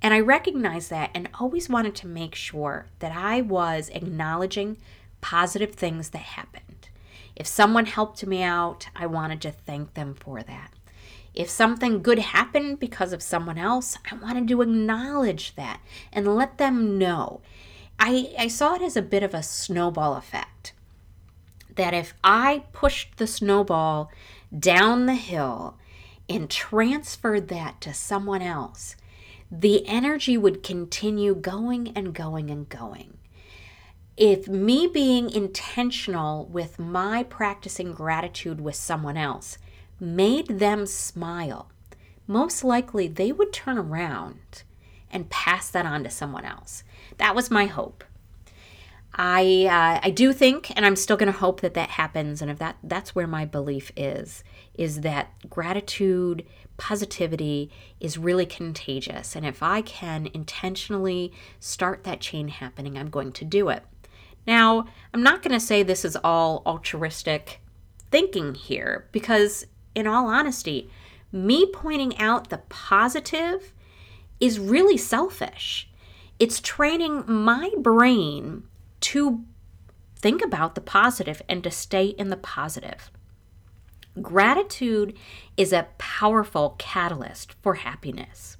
And 0.00 0.14
I 0.14 0.20
recognized 0.20 0.90
that 0.90 1.10
and 1.12 1.28
always 1.40 1.68
wanted 1.68 1.96
to 1.96 2.06
make 2.06 2.36
sure 2.36 2.86
that 3.00 3.10
I 3.10 3.40
was 3.40 3.88
acknowledging 3.88 4.76
positive 5.20 5.74
things 5.74 6.10
that 6.10 6.18
happened. 6.18 6.88
If 7.36 7.46
someone 7.46 7.86
helped 7.86 8.26
me 8.26 8.42
out, 8.42 8.88
I 8.96 9.06
wanted 9.06 9.40
to 9.42 9.52
thank 9.52 9.94
them 9.94 10.14
for 10.14 10.42
that. 10.42 10.72
If 11.34 11.48
something 11.48 12.02
good 12.02 12.18
happened 12.18 12.80
because 12.80 13.12
of 13.12 13.22
someone 13.22 13.58
else, 13.58 13.96
I 14.10 14.16
wanted 14.16 14.48
to 14.48 14.62
acknowledge 14.62 15.54
that 15.54 15.80
and 16.12 16.34
let 16.34 16.58
them 16.58 16.98
know. 16.98 17.40
I, 17.98 18.34
I 18.36 18.48
saw 18.48 18.74
it 18.74 18.82
as 18.82 18.96
a 18.96 19.02
bit 19.02 19.22
of 19.22 19.34
a 19.34 19.42
snowball 19.42 20.16
effect. 20.16 20.72
That 21.76 21.94
if 21.94 22.14
I 22.24 22.64
pushed 22.72 23.18
the 23.18 23.26
snowball 23.28 24.10
down 24.56 25.06
the 25.06 25.14
hill 25.14 25.76
and 26.28 26.50
transferred 26.50 27.46
that 27.48 27.80
to 27.82 27.94
someone 27.94 28.42
else, 28.42 28.96
the 29.50 29.86
energy 29.86 30.36
would 30.36 30.64
continue 30.64 31.36
going 31.36 31.92
and 31.94 32.12
going 32.12 32.50
and 32.50 32.68
going 32.68 33.17
if 34.18 34.48
me 34.48 34.88
being 34.88 35.30
intentional 35.30 36.46
with 36.46 36.78
my 36.78 37.22
practicing 37.22 37.92
gratitude 37.92 38.60
with 38.60 38.74
someone 38.74 39.16
else 39.16 39.58
made 40.00 40.58
them 40.58 40.86
smile, 40.86 41.70
most 42.26 42.64
likely 42.64 43.06
they 43.06 43.30
would 43.30 43.52
turn 43.52 43.78
around 43.78 44.64
and 45.10 45.30
pass 45.30 45.70
that 45.70 45.86
on 45.86 46.02
to 46.02 46.10
someone 46.10 46.44
else. 46.44 46.82
That 47.18 47.36
was 47.36 47.50
my 47.50 47.66
hope. 47.66 48.02
I 49.14 49.66
uh, 49.66 50.00
I 50.06 50.10
do 50.10 50.32
think, 50.32 50.70
and 50.76 50.84
I'm 50.84 50.96
still 50.96 51.16
going 51.16 51.32
to 51.32 51.38
hope 51.38 51.60
that 51.60 51.74
that 51.74 51.90
happens. 51.90 52.42
And 52.42 52.50
if 52.50 52.58
that 52.58 52.76
that's 52.82 53.14
where 53.14 53.26
my 53.26 53.44
belief 53.44 53.90
is, 53.96 54.42
is 54.74 55.00
that 55.00 55.32
gratitude, 55.48 56.44
positivity 56.76 57.70
is 58.00 58.18
really 58.18 58.46
contagious. 58.46 59.34
And 59.34 59.46
if 59.46 59.62
I 59.62 59.80
can 59.80 60.28
intentionally 60.34 61.32
start 61.58 62.04
that 62.04 62.20
chain 62.20 62.48
happening, 62.48 62.98
I'm 62.98 63.10
going 63.10 63.32
to 63.32 63.44
do 63.44 63.68
it. 63.70 63.84
Now, 64.48 64.86
I'm 65.12 65.22
not 65.22 65.42
going 65.42 65.52
to 65.52 65.64
say 65.64 65.82
this 65.82 66.06
is 66.06 66.16
all 66.24 66.62
altruistic 66.64 67.60
thinking 68.10 68.54
here 68.54 69.06
because, 69.12 69.66
in 69.94 70.06
all 70.06 70.28
honesty, 70.28 70.90
me 71.30 71.66
pointing 71.70 72.16
out 72.16 72.48
the 72.48 72.62
positive 72.70 73.74
is 74.40 74.58
really 74.58 74.96
selfish. 74.96 75.90
It's 76.38 76.62
training 76.62 77.24
my 77.26 77.70
brain 77.76 78.62
to 79.00 79.44
think 80.16 80.42
about 80.42 80.74
the 80.74 80.80
positive 80.80 81.42
and 81.46 81.62
to 81.62 81.70
stay 81.70 82.06
in 82.06 82.30
the 82.30 82.36
positive. 82.38 83.10
Gratitude 84.22 85.14
is 85.58 85.74
a 85.74 85.88
powerful 85.98 86.74
catalyst 86.78 87.52
for 87.60 87.74
happiness. 87.74 88.56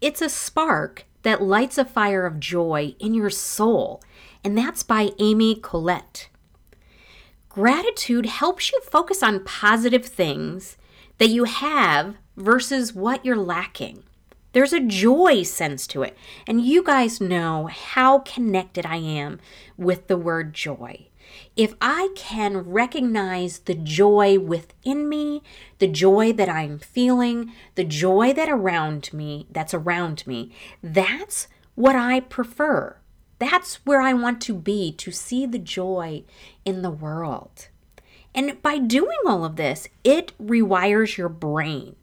It's 0.00 0.22
a 0.22 0.28
spark 0.28 1.06
that 1.22 1.42
lights 1.42 1.76
a 1.76 1.84
fire 1.84 2.24
of 2.24 2.38
joy 2.38 2.94
in 3.00 3.14
your 3.14 3.30
soul 3.30 4.00
and 4.44 4.56
that's 4.56 4.82
by 4.82 5.10
Amy 5.18 5.56
Collette. 5.56 6.28
Gratitude 7.48 8.26
helps 8.26 8.70
you 8.70 8.80
focus 8.82 9.22
on 9.22 9.44
positive 9.44 10.06
things 10.06 10.76
that 11.18 11.28
you 11.28 11.44
have 11.44 12.16
versus 12.36 12.94
what 12.94 13.24
you're 13.24 13.36
lacking. 13.36 14.04
There's 14.52 14.72
a 14.72 14.80
joy 14.80 15.42
sense 15.42 15.86
to 15.88 16.02
it. 16.02 16.16
And 16.46 16.64
you 16.64 16.82
guys 16.82 17.20
know 17.20 17.66
how 17.66 18.20
connected 18.20 18.86
I 18.86 18.96
am 18.96 19.40
with 19.76 20.06
the 20.06 20.16
word 20.16 20.54
joy. 20.54 21.08
If 21.56 21.74
I 21.80 22.10
can 22.14 22.58
recognize 22.58 23.60
the 23.60 23.74
joy 23.74 24.38
within 24.38 25.08
me, 25.08 25.42
the 25.78 25.88
joy 25.88 26.32
that 26.32 26.48
I'm 26.48 26.78
feeling, 26.78 27.52
the 27.74 27.84
joy 27.84 28.32
that 28.32 28.48
around 28.48 29.12
me, 29.12 29.46
that's 29.50 29.74
around 29.74 30.26
me, 30.26 30.52
that's 30.82 31.48
what 31.74 31.96
I 31.96 32.20
prefer. 32.20 32.96
That's 33.38 33.76
where 33.86 34.00
I 34.00 34.12
want 34.14 34.40
to 34.42 34.54
be 34.54 34.92
to 34.92 35.12
see 35.12 35.46
the 35.46 35.58
joy 35.58 36.24
in 36.64 36.82
the 36.82 36.90
world. 36.90 37.68
And 38.34 38.60
by 38.62 38.78
doing 38.78 39.18
all 39.26 39.44
of 39.44 39.56
this, 39.56 39.88
it 40.04 40.32
rewires 40.40 41.16
your 41.16 41.28
brain. 41.28 41.96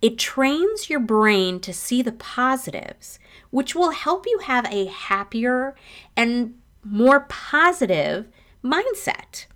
It 0.00 0.18
trains 0.18 0.88
your 0.88 1.00
brain 1.00 1.60
to 1.60 1.72
see 1.72 2.02
the 2.02 2.12
positives, 2.12 3.18
which 3.50 3.74
will 3.74 3.90
help 3.90 4.26
you 4.26 4.40
have 4.44 4.66
a 4.66 4.86
happier 4.86 5.74
and 6.16 6.54
more 6.82 7.20
positive 7.28 8.26
mindset. 8.64 9.46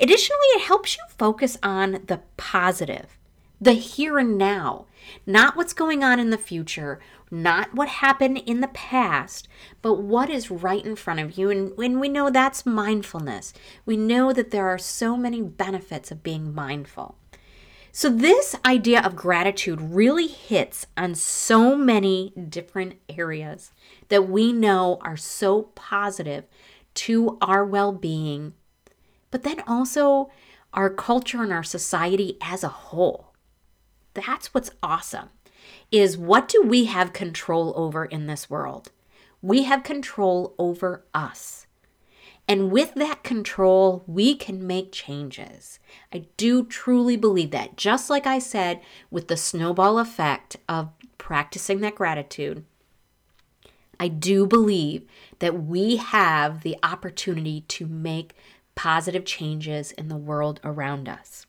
Additionally, 0.00 0.46
it 0.54 0.62
helps 0.62 0.96
you 0.96 1.02
focus 1.18 1.58
on 1.62 2.02
the 2.06 2.20
positive, 2.36 3.18
the 3.60 3.72
here 3.72 4.18
and 4.18 4.38
now, 4.38 4.86
not 5.26 5.56
what's 5.56 5.72
going 5.72 6.02
on 6.02 6.18
in 6.18 6.30
the 6.30 6.38
future 6.38 7.00
not 7.30 7.74
what 7.74 7.88
happened 7.88 8.38
in 8.38 8.60
the 8.60 8.68
past, 8.68 9.48
but 9.82 9.94
what 9.94 10.28
is 10.28 10.50
right 10.50 10.84
in 10.84 10.96
front 10.96 11.20
of 11.20 11.38
you. 11.38 11.50
And 11.50 11.76
when 11.76 12.00
we 12.00 12.08
know 12.08 12.30
that's 12.30 12.66
mindfulness, 12.66 13.52
we 13.86 13.96
know 13.96 14.32
that 14.32 14.50
there 14.50 14.68
are 14.68 14.78
so 14.78 15.16
many 15.16 15.40
benefits 15.40 16.10
of 16.10 16.22
being 16.22 16.54
mindful. 16.54 17.16
So, 17.92 18.08
this 18.08 18.54
idea 18.64 19.00
of 19.00 19.16
gratitude 19.16 19.80
really 19.80 20.28
hits 20.28 20.86
on 20.96 21.16
so 21.16 21.74
many 21.74 22.32
different 22.48 22.94
areas 23.08 23.72
that 24.08 24.28
we 24.28 24.52
know 24.52 24.98
are 25.02 25.16
so 25.16 25.62
positive 25.74 26.44
to 26.94 27.36
our 27.40 27.64
well 27.64 27.92
being, 27.92 28.54
but 29.32 29.42
then 29.42 29.60
also 29.66 30.30
our 30.72 30.88
culture 30.88 31.42
and 31.42 31.52
our 31.52 31.64
society 31.64 32.36
as 32.40 32.62
a 32.62 32.68
whole. 32.68 33.34
That's 34.14 34.54
what's 34.54 34.70
awesome 34.84 35.30
is 35.90 36.16
what 36.16 36.48
do 36.48 36.62
we 36.62 36.86
have 36.86 37.12
control 37.12 37.72
over 37.76 38.04
in 38.04 38.26
this 38.26 38.48
world? 38.48 38.90
We 39.42 39.64
have 39.64 39.82
control 39.82 40.54
over 40.58 41.04
us. 41.14 41.66
And 42.46 42.72
with 42.72 42.94
that 42.94 43.22
control, 43.22 44.02
we 44.06 44.34
can 44.34 44.66
make 44.66 44.90
changes. 44.90 45.78
I 46.12 46.26
do 46.36 46.64
truly 46.64 47.16
believe 47.16 47.52
that. 47.52 47.76
Just 47.76 48.10
like 48.10 48.26
I 48.26 48.40
said 48.40 48.80
with 49.10 49.28
the 49.28 49.36
snowball 49.36 49.98
effect 49.98 50.56
of 50.68 50.90
practicing 51.16 51.80
that 51.80 51.94
gratitude, 51.94 52.64
I 54.00 54.08
do 54.08 54.46
believe 54.46 55.04
that 55.38 55.62
we 55.62 55.96
have 55.96 56.62
the 56.62 56.76
opportunity 56.82 57.60
to 57.68 57.86
make 57.86 58.34
positive 58.74 59.24
changes 59.24 59.92
in 59.92 60.08
the 60.08 60.16
world 60.16 60.58
around 60.64 61.08
us. 61.08 61.46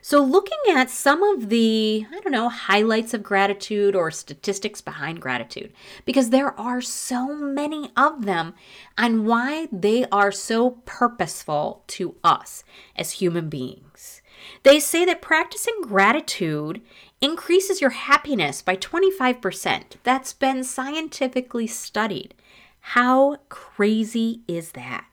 So, 0.00 0.22
looking 0.22 0.58
at 0.70 0.90
some 0.90 1.22
of 1.22 1.48
the, 1.48 2.06
I 2.10 2.20
don't 2.20 2.32
know, 2.32 2.48
highlights 2.48 3.14
of 3.14 3.22
gratitude 3.22 3.94
or 3.94 4.10
statistics 4.10 4.80
behind 4.80 5.20
gratitude, 5.20 5.72
because 6.04 6.30
there 6.30 6.58
are 6.58 6.80
so 6.80 7.34
many 7.34 7.90
of 7.96 8.24
them, 8.24 8.54
and 8.96 9.26
why 9.26 9.68
they 9.72 10.04
are 10.06 10.32
so 10.32 10.70
purposeful 10.84 11.84
to 11.88 12.16
us 12.24 12.64
as 12.96 13.12
human 13.12 13.48
beings. 13.48 14.22
They 14.62 14.80
say 14.80 15.04
that 15.04 15.22
practicing 15.22 15.80
gratitude 15.82 16.80
increases 17.20 17.80
your 17.80 17.90
happiness 17.90 18.62
by 18.62 18.76
25%. 18.76 19.96
That's 20.04 20.32
been 20.32 20.64
scientifically 20.64 21.66
studied. 21.66 22.34
How 22.80 23.36
crazy 23.48 24.42
is 24.46 24.72
that? 24.72 25.06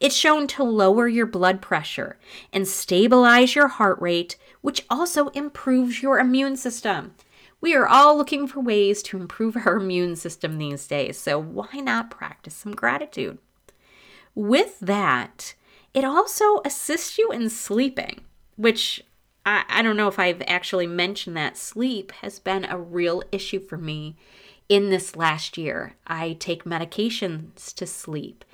It's 0.00 0.16
shown 0.16 0.46
to 0.48 0.62
lower 0.62 1.08
your 1.08 1.26
blood 1.26 1.62
pressure 1.62 2.18
and 2.52 2.66
stabilize 2.66 3.54
your 3.54 3.68
heart 3.68 4.00
rate, 4.00 4.36
which 4.60 4.84
also 4.90 5.28
improves 5.28 6.02
your 6.02 6.18
immune 6.18 6.56
system. 6.56 7.14
We 7.60 7.74
are 7.74 7.86
all 7.86 8.16
looking 8.16 8.46
for 8.46 8.60
ways 8.60 9.02
to 9.04 9.18
improve 9.18 9.56
our 9.56 9.76
immune 9.76 10.16
system 10.16 10.58
these 10.58 10.86
days, 10.86 11.18
so 11.18 11.38
why 11.38 11.68
not 11.74 12.10
practice 12.10 12.54
some 12.54 12.72
gratitude? 12.72 13.38
With 14.34 14.80
that, 14.80 15.54
it 15.94 16.04
also 16.04 16.60
assists 16.64 17.18
you 17.18 17.30
in 17.30 17.50
sleeping, 17.50 18.22
which 18.56 19.04
I, 19.44 19.64
I 19.68 19.82
don't 19.82 19.96
know 19.96 20.08
if 20.08 20.18
I've 20.18 20.42
actually 20.46 20.86
mentioned 20.86 21.36
that 21.36 21.56
sleep 21.56 22.12
has 22.22 22.38
been 22.38 22.64
a 22.64 22.78
real 22.78 23.22
issue 23.30 23.60
for 23.60 23.76
me 23.76 24.16
in 24.68 24.90
this 24.90 25.16
last 25.16 25.58
year. 25.58 25.96
I 26.06 26.34
take 26.34 26.64
medications 26.64 27.74
to 27.74 27.86
sleep. 27.86 28.44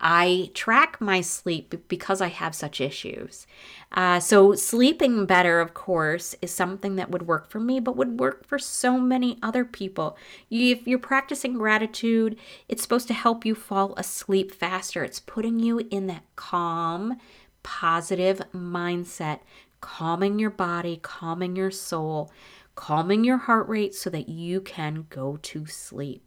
I 0.00 0.50
track 0.54 0.98
my 1.00 1.20
sleep 1.20 1.74
because 1.88 2.22
I 2.22 2.28
have 2.28 2.54
such 2.54 2.80
issues. 2.80 3.46
Uh, 3.92 4.18
so, 4.18 4.54
sleeping 4.54 5.26
better, 5.26 5.60
of 5.60 5.74
course, 5.74 6.34
is 6.40 6.50
something 6.50 6.96
that 6.96 7.10
would 7.10 7.26
work 7.26 7.50
for 7.50 7.60
me, 7.60 7.80
but 7.80 7.96
would 7.96 8.18
work 8.18 8.46
for 8.46 8.58
so 8.58 8.98
many 8.98 9.38
other 9.42 9.64
people. 9.64 10.16
If 10.50 10.86
you're 10.86 10.98
practicing 10.98 11.54
gratitude, 11.54 12.38
it's 12.68 12.82
supposed 12.82 13.08
to 13.08 13.14
help 13.14 13.44
you 13.44 13.54
fall 13.54 13.94
asleep 13.96 14.52
faster. 14.52 15.04
It's 15.04 15.20
putting 15.20 15.58
you 15.58 15.86
in 15.90 16.06
that 16.06 16.24
calm, 16.34 17.18
positive 17.62 18.40
mindset, 18.54 19.40
calming 19.82 20.38
your 20.38 20.50
body, 20.50 20.98
calming 21.02 21.56
your 21.56 21.70
soul, 21.70 22.32
calming 22.74 23.24
your 23.24 23.38
heart 23.38 23.68
rate 23.68 23.94
so 23.94 24.08
that 24.08 24.28
you 24.28 24.60
can 24.62 25.06
go 25.10 25.36
to 25.42 25.66
sleep. 25.66 26.22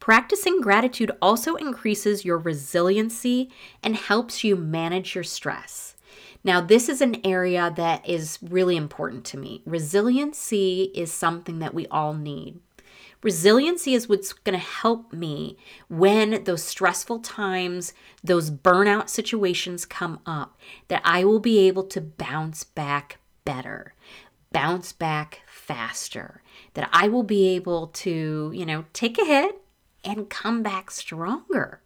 Practicing 0.00 0.60
gratitude 0.60 1.10
also 1.20 1.56
increases 1.56 2.24
your 2.24 2.38
resiliency 2.38 3.50
and 3.82 3.96
helps 3.96 4.44
you 4.44 4.56
manage 4.56 5.14
your 5.14 5.24
stress. 5.24 5.96
Now, 6.44 6.60
this 6.60 6.88
is 6.88 7.00
an 7.00 7.20
area 7.26 7.72
that 7.76 8.08
is 8.08 8.38
really 8.40 8.76
important 8.76 9.24
to 9.26 9.36
me. 9.36 9.62
Resiliency 9.66 10.92
is 10.94 11.12
something 11.12 11.58
that 11.58 11.74
we 11.74 11.86
all 11.88 12.14
need. 12.14 12.60
Resiliency 13.22 13.94
is 13.94 14.08
what's 14.08 14.32
going 14.32 14.56
to 14.56 14.64
help 14.64 15.12
me 15.12 15.58
when 15.88 16.44
those 16.44 16.62
stressful 16.62 17.18
times, 17.18 17.92
those 18.22 18.50
burnout 18.50 19.08
situations 19.08 19.84
come 19.84 20.20
up, 20.24 20.56
that 20.86 21.02
I 21.04 21.24
will 21.24 21.40
be 21.40 21.58
able 21.66 21.84
to 21.84 22.00
bounce 22.00 22.62
back 22.62 23.18
better, 23.44 23.94
bounce 24.52 24.92
back 24.92 25.42
faster, 25.46 26.42
that 26.74 26.88
I 26.92 27.08
will 27.08 27.24
be 27.24 27.48
able 27.48 27.88
to, 27.88 28.52
you 28.54 28.64
know, 28.64 28.84
take 28.92 29.18
a 29.18 29.24
hit 29.24 29.60
and 30.04 30.30
come 30.30 30.62
back 30.62 30.90
stronger. 30.90 31.80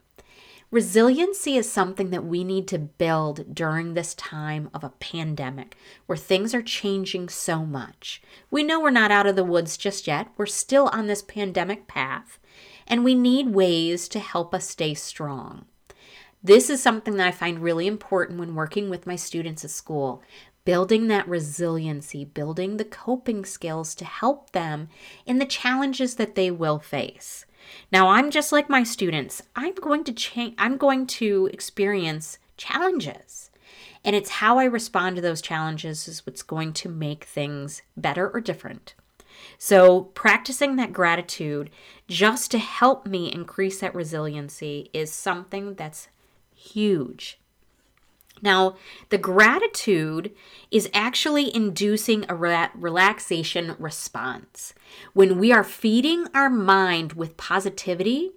Resiliency 0.70 1.58
is 1.58 1.70
something 1.70 2.08
that 2.08 2.24
we 2.24 2.44
need 2.44 2.66
to 2.68 2.78
build 2.78 3.54
during 3.54 3.92
this 3.92 4.14
time 4.14 4.70
of 4.72 4.82
a 4.82 4.88
pandemic 4.88 5.76
where 6.06 6.16
things 6.16 6.54
are 6.54 6.62
changing 6.62 7.28
so 7.28 7.66
much. 7.66 8.22
We 8.50 8.62
know 8.62 8.80
we're 8.80 8.90
not 8.90 9.10
out 9.10 9.26
of 9.26 9.36
the 9.36 9.44
woods 9.44 9.76
just 9.76 10.06
yet. 10.06 10.28
We're 10.38 10.46
still 10.46 10.88
on 10.90 11.08
this 11.08 11.20
pandemic 11.20 11.86
path, 11.86 12.38
and 12.86 13.04
we 13.04 13.14
need 13.14 13.48
ways 13.48 14.08
to 14.08 14.18
help 14.18 14.54
us 14.54 14.66
stay 14.66 14.94
strong. 14.94 15.66
This 16.42 16.70
is 16.70 16.82
something 16.82 17.16
that 17.16 17.26
I 17.26 17.32
find 17.32 17.58
really 17.58 17.86
important 17.86 18.38
when 18.38 18.54
working 18.54 18.88
with 18.88 19.06
my 19.06 19.14
students 19.14 19.66
at 19.66 19.70
school. 19.70 20.22
Building 20.64 21.08
that 21.08 21.28
resiliency, 21.28 22.24
building 22.24 22.78
the 22.78 22.84
coping 22.84 23.44
skills 23.44 23.94
to 23.96 24.06
help 24.06 24.52
them 24.52 24.88
in 25.26 25.38
the 25.38 25.44
challenges 25.44 26.14
that 26.14 26.34
they 26.34 26.50
will 26.50 26.78
face. 26.78 27.44
Now, 27.90 28.08
I'm 28.08 28.30
just 28.30 28.52
like 28.52 28.68
my 28.68 28.82
students. 28.82 29.42
I'm 29.56 29.74
going 29.74 30.04
to 30.04 30.12
change 30.12 30.54
I'm 30.58 30.76
going 30.76 31.06
to 31.08 31.50
experience 31.52 32.38
challenges. 32.56 33.50
And 34.04 34.16
it's 34.16 34.30
how 34.30 34.58
I 34.58 34.64
respond 34.64 35.16
to 35.16 35.22
those 35.22 35.40
challenges 35.42 36.08
is 36.08 36.26
what's 36.26 36.42
going 36.42 36.72
to 36.74 36.88
make 36.88 37.24
things 37.24 37.82
better 37.96 38.28
or 38.28 38.40
different. 38.40 38.94
So, 39.58 40.02
practicing 40.14 40.76
that 40.76 40.92
gratitude 40.92 41.70
just 42.08 42.50
to 42.50 42.58
help 42.58 43.06
me 43.06 43.32
increase 43.32 43.80
that 43.80 43.94
resiliency 43.94 44.90
is 44.92 45.12
something 45.12 45.74
that's 45.74 46.08
huge. 46.54 47.38
Now, 48.42 48.76
the 49.08 49.18
gratitude 49.18 50.34
is 50.70 50.90
actually 50.92 51.54
inducing 51.54 52.26
a 52.28 52.34
re- 52.34 52.68
relaxation 52.74 53.76
response. 53.78 54.74
When 55.14 55.38
we 55.38 55.52
are 55.52 55.64
feeding 55.64 56.26
our 56.34 56.50
mind 56.50 57.12
with 57.12 57.36
positivity, 57.36 58.32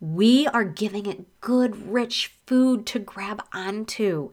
we 0.00 0.46
are 0.46 0.64
giving 0.64 1.06
it 1.06 1.40
good, 1.40 1.90
rich 1.90 2.32
food 2.46 2.86
to 2.86 3.00
grab 3.00 3.42
onto. 3.52 4.30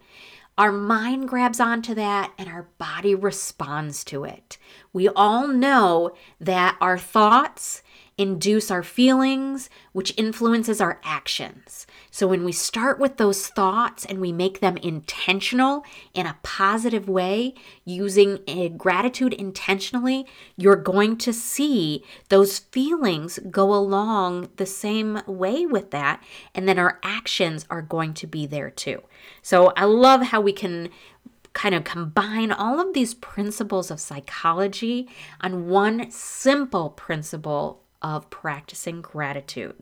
Our 0.57 0.71
mind 0.71 1.27
grabs 1.27 1.59
onto 1.59 1.95
that 1.95 2.31
and 2.38 2.47
our 2.47 2.69
body 2.77 3.15
responds 3.15 4.03
to 4.05 4.23
it. 4.23 4.57
We 4.93 5.09
all 5.09 5.47
know 5.47 6.11
that 6.39 6.77
our 6.79 6.97
thoughts 6.97 7.81
induce 8.17 8.71
our 8.71 8.82
feelings, 8.84 9.69
which 9.91 10.13
influences 10.15 10.80
our 10.80 11.01
actions. 11.04 11.86
So 12.12 12.28
when 12.28 12.45
we 12.45 12.54
start 12.54 12.97
with 12.97 13.17
those 13.17 13.47
thoughts 13.47 14.06
and 14.06 14.21
we 14.21 14.32
make 14.32 14.62
them 14.62 14.78
intentional 14.78 15.84
in 16.13 16.25
a 16.25 16.38
positive 16.41 17.10
way, 17.10 17.56
using 17.84 18.39
gratitude 18.78 19.34
intentionally, 19.34 20.25
you're 20.56 20.78
going 20.78 21.17
to 21.17 21.34
see 21.34 22.06
those 22.30 22.60
feelings 22.60 23.38
go 23.51 23.73
along 23.73 24.49
the 24.56 24.65
same 24.65 25.21
way 25.28 25.65
with 25.65 25.91
that. 25.91 26.23
And 26.54 26.69
then 26.69 26.80
our 26.80 26.99
actions 27.04 27.65
are 27.69 27.82
going 27.82 28.13
to 28.13 28.28
be 28.28 28.45
there 28.45 28.69
too. 28.69 29.04
So 29.41 29.73
I 29.75 29.84
love 29.84 30.21
how 30.21 30.39
we 30.39 30.54
can 30.54 30.89
kind 31.51 31.75
of 31.75 31.84
combine 31.84 32.51
all 32.51 32.80
of 32.80 32.93
these 32.93 33.13
principles 33.13 33.91
of 33.91 33.99
psychology 33.99 35.08
on 35.41 35.67
one 35.67 36.12
simple 36.12 36.89
principle 36.89 37.82
of 38.06 38.30
practicing 38.30 39.02
gratitude. 39.02 39.74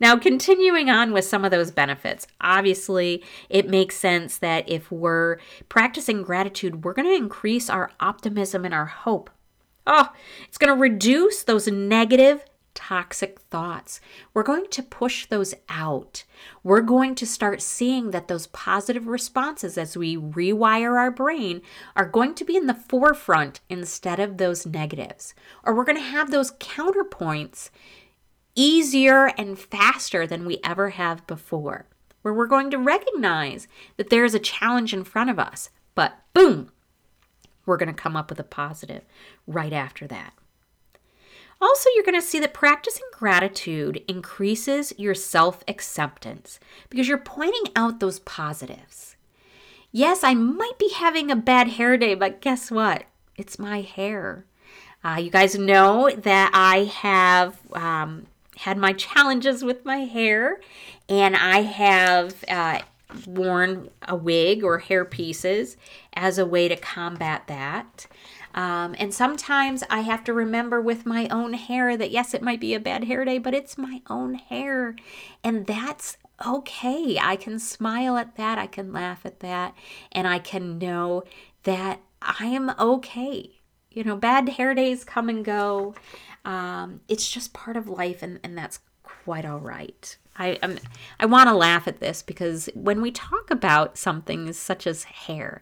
Now, 0.00 0.16
continuing 0.16 0.88
on 0.88 1.12
with 1.12 1.26
some 1.26 1.44
of 1.44 1.50
those 1.50 1.70
benefits, 1.70 2.26
obviously, 2.40 3.22
it 3.50 3.68
makes 3.68 3.96
sense 3.96 4.38
that 4.38 4.66
if 4.66 4.90
we're 4.90 5.36
practicing 5.68 6.22
gratitude, 6.22 6.82
we're 6.82 6.94
going 6.94 7.08
to 7.08 7.14
increase 7.14 7.68
our 7.68 7.90
optimism 8.00 8.64
and 8.64 8.72
our 8.72 8.86
hope. 8.86 9.28
Oh, 9.86 10.08
it's 10.48 10.56
going 10.56 10.74
to 10.74 10.80
reduce 10.80 11.42
those 11.42 11.68
negative 11.68 12.42
toxic 12.74 13.40
thoughts. 13.40 14.00
We're 14.32 14.42
going 14.42 14.66
to 14.70 14.82
push 14.82 15.26
those 15.26 15.54
out. 15.68 16.24
We're 16.62 16.80
going 16.80 17.14
to 17.16 17.26
start 17.26 17.62
seeing 17.62 18.10
that 18.10 18.28
those 18.28 18.46
positive 18.48 19.06
responses 19.06 19.76
as 19.76 19.96
we 19.96 20.16
rewire 20.16 20.98
our 20.98 21.10
brain 21.10 21.62
are 21.96 22.06
going 22.06 22.34
to 22.34 22.44
be 22.44 22.56
in 22.56 22.66
the 22.66 22.74
forefront 22.74 23.60
instead 23.68 24.20
of 24.20 24.36
those 24.36 24.66
negatives. 24.66 25.34
Or 25.64 25.74
we're 25.74 25.84
going 25.84 25.98
to 25.98 26.02
have 26.02 26.30
those 26.30 26.52
counterpoints 26.52 27.70
easier 28.54 29.26
and 29.38 29.58
faster 29.58 30.26
than 30.26 30.46
we 30.46 30.58
ever 30.64 30.90
have 30.90 31.26
before. 31.26 31.86
Where 32.22 32.34
we're 32.34 32.46
going 32.46 32.70
to 32.70 32.78
recognize 32.78 33.66
that 33.96 34.10
there 34.10 34.24
is 34.24 34.34
a 34.34 34.38
challenge 34.38 34.92
in 34.92 35.04
front 35.04 35.30
of 35.30 35.38
us, 35.38 35.70
but 35.94 36.18
boom, 36.34 36.70
we're 37.64 37.78
going 37.78 37.88
to 37.88 37.94
come 37.94 38.16
up 38.16 38.28
with 38.28 38.38
a 38.40 38.44
positive 38.44 39.04
right 39.46 39.72
after 39.72 40.06
that. 40.08 40.34
Also, 41.60 41.90
you're 41.94 42.04
going 42.04 42.20
to 42.20 42.26
see 42.26 42.40
that 42.40 42.54
practicing 42.54 43.06
gratitude 43.12 44.02
increases 44.08 44.94
your 44.96 45.14
self 45.14 45.62
acceptance 45.68 46.58
because 46.88 47.06
you're 47.06 47.18
pointing 47.18 47.72
out 47.76 48.00
those 48.00 48.20
positives. 48.20 49.16
Yes, 49.92 50.24
I 50.24 50.34
might 50.34 50.78
be 50.78 50.90
having 50.94 51.30
a 51.30 51.36
bad 51.36 51.68
hair 51.68 51.96
day, 51.96 52.14
but 52.14 52.40
guess 52.40 52.70
what? 52.70 53.04
It's 53.36 53.58
my 53.58 53.80
hair. 53.80 54.46
Uh, 55.04 55.16
you 55.16 55.30
guys 55.30 55.58
know 55.58 56.10
that 56.10 56.50
I 56.54 56.84
have 56.84 57.58
um, 57.72 58.26
had 58.56 58.78
my 58.78 58.92
challenges 58.92 59.64
with 59.64 59.84
my 59.84 59.98
hair, 59.98 60.60
and 61.08 61.34
I 61.34 61.62
have 61.62 62.44
uh, 62.48 62.80
worn 63.26 63.90
a 64.06 64.14
wig 64.14 64.62
or 64.62 64.78
hair 64.78 65.04
pieces 65.04 65.76
as 66.14 66.38
a 66.38 66.46
way 66.46 66.68
to 66.68 66.76
combat 66.76 67.44
that. 67.48 68.06
Um, 68.54 68.94
and 68.98 69.14
sometimes 69.14 69.84
I 69.88 70.00
have 70.00 70.24
to 70.24 70.32
remember 70.32 70.80
with 70.80 71.06
my 71.06 71.28
own 71.28 71.54
hair 71.54 71.96
that 71.96 72.10
yes, 72.10 72.34
it 72.34 72.42
might 72.42 72.60
be 72.60 72.74
a 72.74 72.80
bad 72.80 73.04
hair 73.04 73.24
day, 73.24 73.38
but 73.38 73.54
it's 73.54 73.78
my 73.78 74.02
own 74.08 74.34
hair. 74.34 74.96
And 75.44 75.66
that's 75.66 76.16
okay. 76.46 77.18
I 77.20 77.36
can 77.36 77.58
smile 77.58 78.16
at 78.16 78.36
that. 78.36 78.58
I 78.58 78.66
can 78.66 78.92
laugh 78.92 79.24
at 79.24 79.40
that. 79.40 79.74
And 80.12 80.26
I 80.26 80.38
can 80.38 80.78
know 80.78 81.24
that 81.62 82.00
I 82.22 82.46
am 82.46 82.72
okay. 82.78 83.60
You 83.90 84.04
know, 84.04 84.16
bad 84.16 84.48
hair 84.50 84.74
days 84.74 85.04
come 85.04 85.28
and 85.28 85.44
go. 85.44 85.94
Um, 86.44 87.00
it's 87.08 87.30
just 87.30 87.52
part 87.52 87.76
of 87.76 87.88
life, 87.88 88.22
and, 88.22 88.40
and 88.42 88.56
that's 88.56 88.78
quite 89.02 89.44
all 89.44 89.58
right. 89.58 90.16
I 90.36 90.58
um, 90.62 90.78
I 91.18 91.26
want 91.26 91.48
to 91.48 91.54
laugh 91.54 91.86
at 91.86 92.00
this 92.00 92.22
because 92.22 92.68
when 92.74 93.02
we 93.02 93.10
talk 93.10 93.50
about 93.50 93.98
something 93.98 94.52
such 94.52 94.86
as 94.86 95.04
hair, 95.04 95.60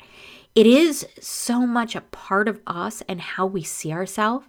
it 0.58 0.66
is 0.66 1.06
so 1.20 1.64
much 1.64 1.94
a 1.94 2.00
part 2.00 2.48
of 2.48 2.60
us 2.66 3.00
and 3.08 3.20
how 3.20 3.46
we 3.46 3.62
see 3.62 3.92
ourselves. 3.92 4.44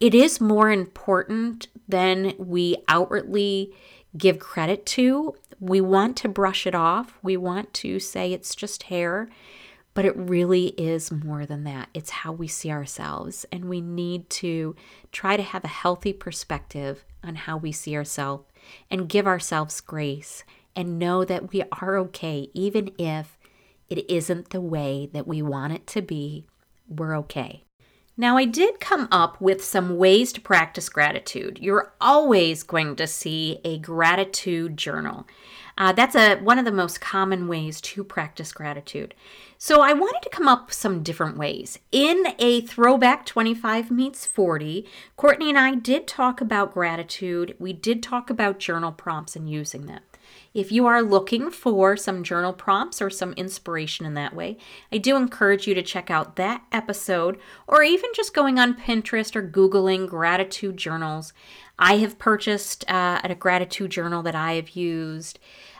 It 0.00 0.14
is 0.14 0.40
more 0.40 0.70
important 0.70 1.68
than 1.86 2.32
we 2.38 2.78
outwardly 2.88 3.74
give 4.16 4.38
credit 4.38 4.86
to. 4.86 5.34
We 5.60 5.82
want 5.82 6.16
to 6.16 6.30
brush 6.30 6.66
it 6.66 6.74
off. 6.74 7.18
We 7.22 7.36
want 7.36 7.74
to 7.74 8.00
say 8.00 8.32
it's 8.32 8.54
just 8.54 8.84
hair, 8.84 9.28
but 9.92 10.06
it 10.06 10.16
really 10.16 10.68
is 10.68 11.12
more 11.12 11.44
than 11.44 11.64
that. 11.64 11.90
It's 11.92 12.08
how 12.08 12.32
we 12.32 12.48
see 12.48 12.70
ourselves, 12.70 13.44
and 13.52 13.66
we 13.66 13.82
need 13.82 14.30
to 14.30 14.74
try 15.12 15.36
to 15.36 15.42
have 15.42 15.64
a 15.64 15.68
healthy 15.68 16.14
perspective 16.14 17.04
on 17.22 17.34
how 17.34 17.58
we 17.58 17.72
see 17.72 17.94
ourselves 17.94 18.46
and 18.90 19.06
give 19.06 19.26
ourselves 19.26 19.82
grace 19.82 20.44
and 20.74 20.98
know 20.98 21.26
that 21.26 21.52
we 21.52 21.62
are 21.72 21.98
okay, 21.98 22.48
even 22.54 22.90
if 22.96 23.36
it 23.88 24.08
isn't 24.10 24.50
the 24.50 24.60
way 24.60 25.08
that 25.12 25.26
we 25.26 25.42
want 25.42 25.72
it 25.72 25.86
to 25.88 26.02
be. 26.02 26.46
We're 26.88 27.16
okay. 27.18 27.64
Now, 28.18 28.38
I 28.38 28.46
did 28.46 28.80
come 28.80 29.08
up 29.12 29.38
with 29.42 29.62
some 29.62 29.98
ways 29.98 30.32
to 30.32 30.40
practice 30.40 30.88
gratitude. 30.88 31.58
You're 31.60 31.92
always 32.00 32.62
going 32.62 32.96
to 32.96 33.06
see 33.06 33.60
a 33.62 33.78
gratitude 33.78 34.78
journal. 34.78 35.26
Uh, 35.78 35.92
that's 35.92 36.14
a 36.16 36.36
one 36.36 36.58
of 36.58 36.64
the 36.64 36.72
most 36.72 37.02
common 37.02 37.46
ways 37.46 37.82
to 37.82 38.02
practice 38.02 38.52
gratitude. 38.52 39.14
So 39.58 39.82
I 39.82 39.92
wanted 39.92 40.22
to 40.22 40.30
come 40.30 40.48
up 40.48 40.68
with 40.68 40.74
some 40.74 41.02
different 41.02 41.36
ways. 41.36 41.78
In 41.92 42.28
a 42.38 42.62
throwback 42.62 43.26
25 43.26 43.90
meets 43.90 44.24
40, 44.24 44.86
Courtney 45.16 45.50
and 45.50 45.58
I 45.58 45.74
did 45.74 46.06
talk 46.06 46.40
about 46.40 46.72
gratitude. 46.72 47.54
We 47.58 47.74
did 47.74 48.02
talk 48.02 48.30
about 48.30 48.58
journal 48.58 48.92
prompts 48.92 49.36
and 49.36 49.50
using 49.50 49.84
them. 49.84 50.00
If 50.54 50.72
you 50.72 50.86
are 50.86 51.02
looking 51.02 51.50
for 51.50 51.96
some 51.96 52.22
journal 52.22 52.52
prompts 52.52 53.02
or 53.02 53.10
some 53.10 53.32
inspiration 53.34 54.06
in 54.06 54.14
that 54.14 54.34
way, 54.34 54.56
I 54.90 54.98
do 54.98 55.16
encourage 55.16 55.66
you 55.66 55.74
to 55.74 55.82
check 55.82 56.10
out 56.10 56.36
that 56.36 56.62
episode 56.72 57.38
or 57.66 57.82
even 57.82 58.10
just 58.14 58.34
going 58.34 58.58
on 58.58 58.74
Pinterest 58.74 59.36
or 59.36 59.46
Googling 59.46 60.08
gratitude 60.08 60.76
journals. 60.76 61.32
I 61.78 61.98
have 61.98 62.18
purchased 62.18 62.90
uh, 62.90 63.20
a 63.22 63.34
gratitude 63.34 63.90
journal 63.90 64.22
that 64.22 64.34
I 64.34 64.54
have 64.54 64.70
used. 64.70 65.38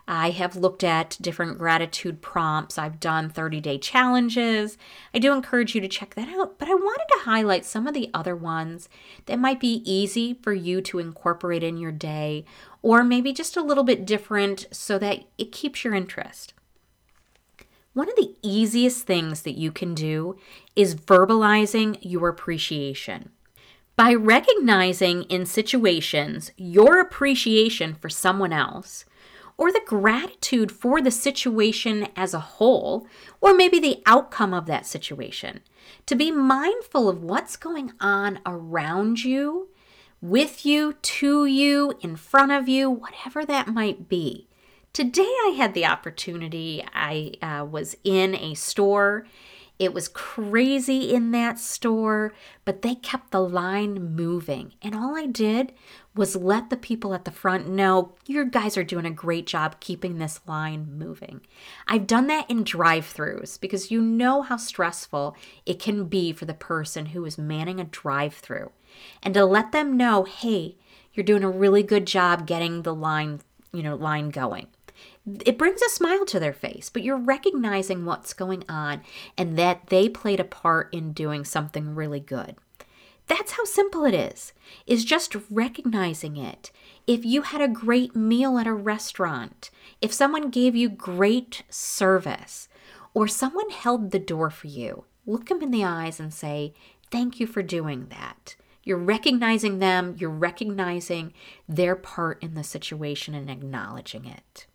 I 0.09 0.31
have 0.31 0.55
looked 0.55 0.85
at 0.85 1.19
different 1.21 1.59
gratitude 1.59 2.23
prompts. 2.23 2.79
I've 2.79 3.01
done 3.01 3.29
30 3.29 3.61
day 3.61 3.79
challenges. 3.79 4.79
I 5.13 5.19
do 5.19 5.33
encourage 5.33 5.75
you 5.75 5.81
to 5.81 5.89
check 5.89 6.15
that 6.15 6.29
out, 6.29 6.59
but 6.59 6.69
I 6.69 6.75
wanted 6.75 7.07
to 7.09 7.25
highlight 7.25 7.65
some 7.65 7.87
of 7.87 7.95
the 7.95 8.11
other 8.15 8.37
ones 8.37 8.89
that 9.27 9.41
might 9.41 9.59
be 9.59 9.83
easy 9.85 10.35
for 10.43 10.53
you 10.53 10.81
to 10.83 11.01
incorporate 11.01 11.65
in 11.65 11.77
your 11.77 11.93
day, 11.93 12.45
or 12.83 13.03
maybe 13.03 13.33
just 13.33 13.57
a 13.57 13.63
little 13.63 13.85
bit 13.85 14.07
different 14.07 14.67
so 14.71 14.99
that 14.99 15.25
it 15.39 15.51
keeps 15.51 15.83
your 15.83 15.95
interest. 15.95 16.55
One 17.93 18.09
of 18.09 18.17
the 18.17 18.37
easiest 18.43 19.07
things 19.07 19.43
that 19.43 19.59
you 19.59 19.73
can 19.73 19.95
do 19.95 20.37
is 20.77 20.95
verbalizing 20.95 21.99
your 22.03 22.29
appreciation. 22.29 23.31
By 23.97 24.13
recognizing 24.13 25.23
in 25.23 25.47
situations 25.47 26.53
your 26.59 27.01
appreciation 27.01 27.95
for 27.95 28.11
someone 28.11 28.53
else, 28.53 29.07
or 29.59 29.73
the 29.73 29.83
gratitude 29.87 30.71
for 30.71 31.01
the 31.01 31.11
situation 31.11 32.09
as 32.15 32.35
a 32.35 32.41
whole, 32.41 33.07
or 33.41 33.55
maybe 33.55 33.79
the 33.79 34.03
outcome 34.07 34.53
of 34.53 34.67
that 34.67 34.87
situation. 34.87 35.61
To 36.07 36.15
be 36.15 36.31
mindful 36.31 37.09
of 37.09 37.23
what's 37.23 37.57
going 37.57 37.93
on 38.01 38.41
around 38.45 39.25
you, 39.25 39.69
with 40.21 40.67
you, 40.67 40.95
to 40.95 41.47
you, 41.47 41.95
in 42.01 42.17
front 42.17 42.53
of 42.53 42.69
you, 42.69 42.91
whatever 42.91 43.45
that 43.45 43.69
might 43.69 44.09
be. 44.09 44.49
Today, 44.93 45.23
I 45.23 45.55
had 45.57 45.75
the 45.75 45.87
opportunity. 45.87 46.85
I 46.95 47.33
uh, 47.43 47.65
was 47.65 47.97
in 48.03 48.35
a 48.35 48.55
store 48.55 49.27
it 49.79 49.93
was 49.93 50.09
crazy 50.09 51.13
in 51.13 51.33
that 51.33 51.59
store, 51.59 52.33
but 52.65 52.81
they 52.81 52.95
kept 52.95 53.31
the 53.31 53.41
line 53.41 54.15
moving. 54.15 54.73
And 54.81 54.95
all 54.95 55.17
I 55.17 55.27
did 55.27 55.73
was 56.17 56.35
let 56.35 56.71
the 56.71 56.77
people 56.77 57.15
at 57.15 57.25
the 57.25 57.31
front 57.31 57.69
know 57.69 58.15
your 58.27 58.45
guys 58.45 58.77
are 58.77 58.85
doing 58.85 59.07
a 59.07 59.11
great 59.11 59.47
job 59.47 59.79
keeping 59.81 60.19
this 60.19 60.41
line 60.47 60.99
moving. 60.99 61.43
I've 61.87 62.07
done 62.07 62.27
that 62.29 62.51
in 62.51 62.65
drive 62.65 63.05
throughs 63.05 63.61
because 63.61 63.91
you 63.91 64.01
know 64.01 64.43
how 64.43 64.57
stressful 64.57 65.37
it 65.65 65.79
can 65.79 66.07
be 66.07 66.33
for 66.33 66.47
the 66.47 66.55
person 66.55 67.07
who 67.07 67.25
is 67.25 67.39
manning 67.39 67.79
a 67.81 67.85
drive 67.85 68.35
through. 68.35 68.73
And 69.23 69.35
to 69.35 69.45
let 69.45 69.73
them 69.73 69.97
know, 69.97 70.25
hey, 70.25 70.77
you're 71.13 71.25
doing 71.25 71.45
a 71.45 71.51
really 71.51 71.83
good 71.83 72.07
job 72.07 72.47
getting 72.47 72.83
the 72.83 72.95
line, 72.95 73.41
you 73.73 73.83
know, 73.83 73.95
line 73.95 74.31
going 74.31 74.69
it 75.45 75.59
brings 75.59 75.83
a 75.83 75.91
smile 75.91 76.25
to 76.27 76.39
their 76.39 76.53
face, 76.53 76.89
but 76.89 77.03
you're 77.03 77.17
recognizing 77.17 78.05
what's 78.05 78.33
going 78.33 78.65
on 78.69 79.03
and 79.37 79.59
that 79.59 79.89
they 79.89 80.09
played 80.09 80.39
a 80.39 80.45
part 80.45 80.93
in 80.95 81.13
doing 81.13 81.45
something 81.45 81.95
really 81.95 82.21
good. 82.21 82.57
That's 83.27 83.53
how 83.53 83.65
simple 83.65 84.05
it 84.05 84.15
is. 84.15 84.53
Is 84.87 85.05
just 85.05 85.37
recognizing 85.51 86.37
it. 86.37 86.71
If 87.07 87.25
you 87.25 87.43
had 87.43 87.61
a 87.61 87.69
great 87.69 88.15
meal 88.15 88.59
at 88.59 88.67
a 88.67 88.73
restaurant, 88.73 89.71
if 90.01 90.13
someone 90.13 90.51
gave 90.51 90.77
you 90.77 90.89
great 90.89 91.63
service, 91.69 92.69
or 93.15 93.27
someone 93.27 93.71
held 93.71 94.11
the 94.11 94.19
door 94.19 94.51
for 94.51 94.67
you, 94.67 95.05
look 95.25 95.47
them 95.47 95.63
in 95.63 95.71
the 95.71 95.85
eyes 95.85 96.21
and 96.21 96.33
say, 96.33 96.75
"Thank 97.11 97.41
you 97.41 97.47
for 97.47 97.63
doing 97.63 98.09
that." 98.09 98.57
You're 98.85 98.99
recognizing 98.99 99.81
them, 99.81 100.15
you're 100.17 100.31
recognizing 100.31 101.33
their 101.69 101.97
part 101.97 102.41
in 102.41 102.55
the 102.55 102.63
situation 102.63 103.35
and 103.35 103.51
acknowledging 103.51 104.27
it. 104.27 104.67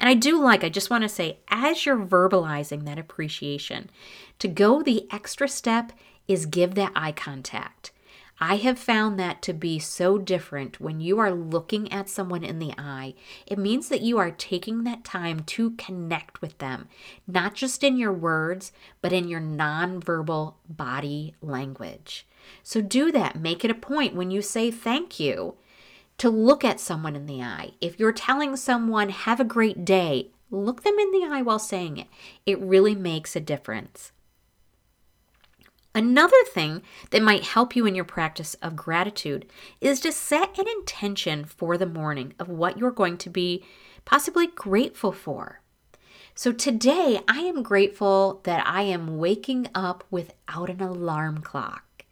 And 0.00 0.08
I 0.08 0.14
do 0.14 0.42
like, 0.42 0.64
I 0.64 0.68
just 0.68 0.90
want 0.90 1.02
to 1.02 1.08
say, 1.08 1.38
as 1.48 1.86
you're 1.86 2.04
verbalizing 2.04 2.84
that 2.86 2.98
appreciation, 2.98 3.88
to 4.40 4.48
go 4.48 4.82
the 4.82 5.06
extra 5.12 5.46
step 5.46 5.92
is 6.30 6.46
give 6.46 6.76
that 6.76 6.92
eye 6.94 7.10
contact. 7.10 7.90
I 8.42 8.56
have 8.56 8.78
found 8.78 9.18
that 9.18 9.42
to 9.42 9.52
be 9.52 9.78
so 9.78 10.16
different 10.16 10.80
when 10.80 11.00
you 11.00 11.18
are 11.18 11.32
looking 11.32 11.92
at 11.92 12.08
someone 12.08 12.44
in 12.44 12.58
the 12.58 12.72
eye. 12.78 13.14
It 13.46 13.58
means 13.58 13.88
that 13.88 14.00
you 14.00 14.16
are 14.16 14.30
taking 14.30 14.84
that 14.84 15.04
time 15.04 15.40
to 15.40 15.72
connect 15.72 16.40
with 16.40 16.56
them, 16.58 16.88
not 17.26 17.54
just 17.54 17.82
in 17.84 17.98
your 17.98 18.12
words, 18.12 18.72
but 19.02 19.12
in 19.12 19.28
your 19.28 19.40
nonverbal 19.40 20.54
body 20.68 21.34
language. 21.42 22.26
So 22.62 22.80
do 22.80 23.12
that. 23.12 23.36
Make 23.36 23.62
it 23.64 23.70
a 23.70 23.74
point 23.74 24.14
when 24.14 24.30
you 24.30 24.40
say 24.40 24.70
thank 24.70 25.20
you 25.20 25.56
to 26.16 26.30
look 26.30 26.64
at 26.64 26.80
someone 26.80 27.16
in 27.16 27.26
the 27.26 27.42
eye. 27.42 27.72
If 27.80 27.98
you're 27.98 28.12
telling 28.12 28.56
someone, 28.56 29.10
have 29.10 29.40
a 29.40 29.44
great 29.44 29.84
day, 29.84 30.30
look 30.50 30.82
them 30.82 30.98
in 30.98 31.10
the 31.10 31.26
eye 31.28 31.42
while 31.42 31.58
saying 31.58 31.98
it. 31.98 32.06
It 32.46 32.60
really 32.60 32.94
makes 32.94 33.34
a 33.34 33.40
difference. 33.40 34.12
Another 35.94 36.36
thing 36.46 36.82
that 37.10 37.22
might 37.22 37.42
help 37.42 37.74
you 37.74 37.84
in 37.84 37.96
your 37.96 38.04
practice 38.04 38.54
of 38.62 38.76
gratitude 38.76 39.50
is 39.80 39.98
to 40.00 40.12
set 40.12 40.58
an 40.58 40.68
intention 40.68 41.44
for 41.44 41.76
the 41.76 41.86
morning 41.86 42.32
of 42.38 42.48
what 42.48 42.78
you're 42.78 42.92
going 42.92 43.18
to 43.18 43.30
be 43.30 43.64
possibly 44.04 44.46
grateful 44.46 45.10
for. 45.10 45.60
So 46.34 46.52
today, 46.52 47.20
I 47.26 47.40
am 47.40 47.62
grateful 47.62 48.40
that 48.44 48.64
I 48.66 48.82
am 48.82 49.18
waking 49.18 49.66
up 49.74 50.04
without 50.10 50.70
an 50.70 50.80
alarm 50.80 51.38
clock. 51.38 52.04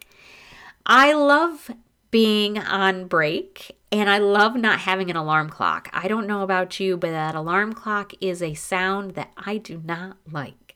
I 0.85 1.13
love 1.13 1.71
being 2.11 2.59
on 2.59 3.07
break 3.07 3.77
and 3.93 4.11
I 4.11 4.19
love 4.19 4.57
not 4.57 4.81
having 4.81 5.09
an 5.11 5.17
alarm 5.17 5.51
clock. 5.51 5.89
I 5.93 6.09
don't 6.09 6.27
know 6.27 6.43
about 6.43 6.81
you, 6.81 6.97
but 6.97 7.11
that 7.11 7.35
alarm 7.35 7.75
clock 7.75 8.13
is 8.21 8.43
a 8.43 8.55
sound 8.55 9.13
that 9.13 9.31
I 9.37 9.59
do 9.59 9.81
not 9.85 10.17
like. 10.31 10.68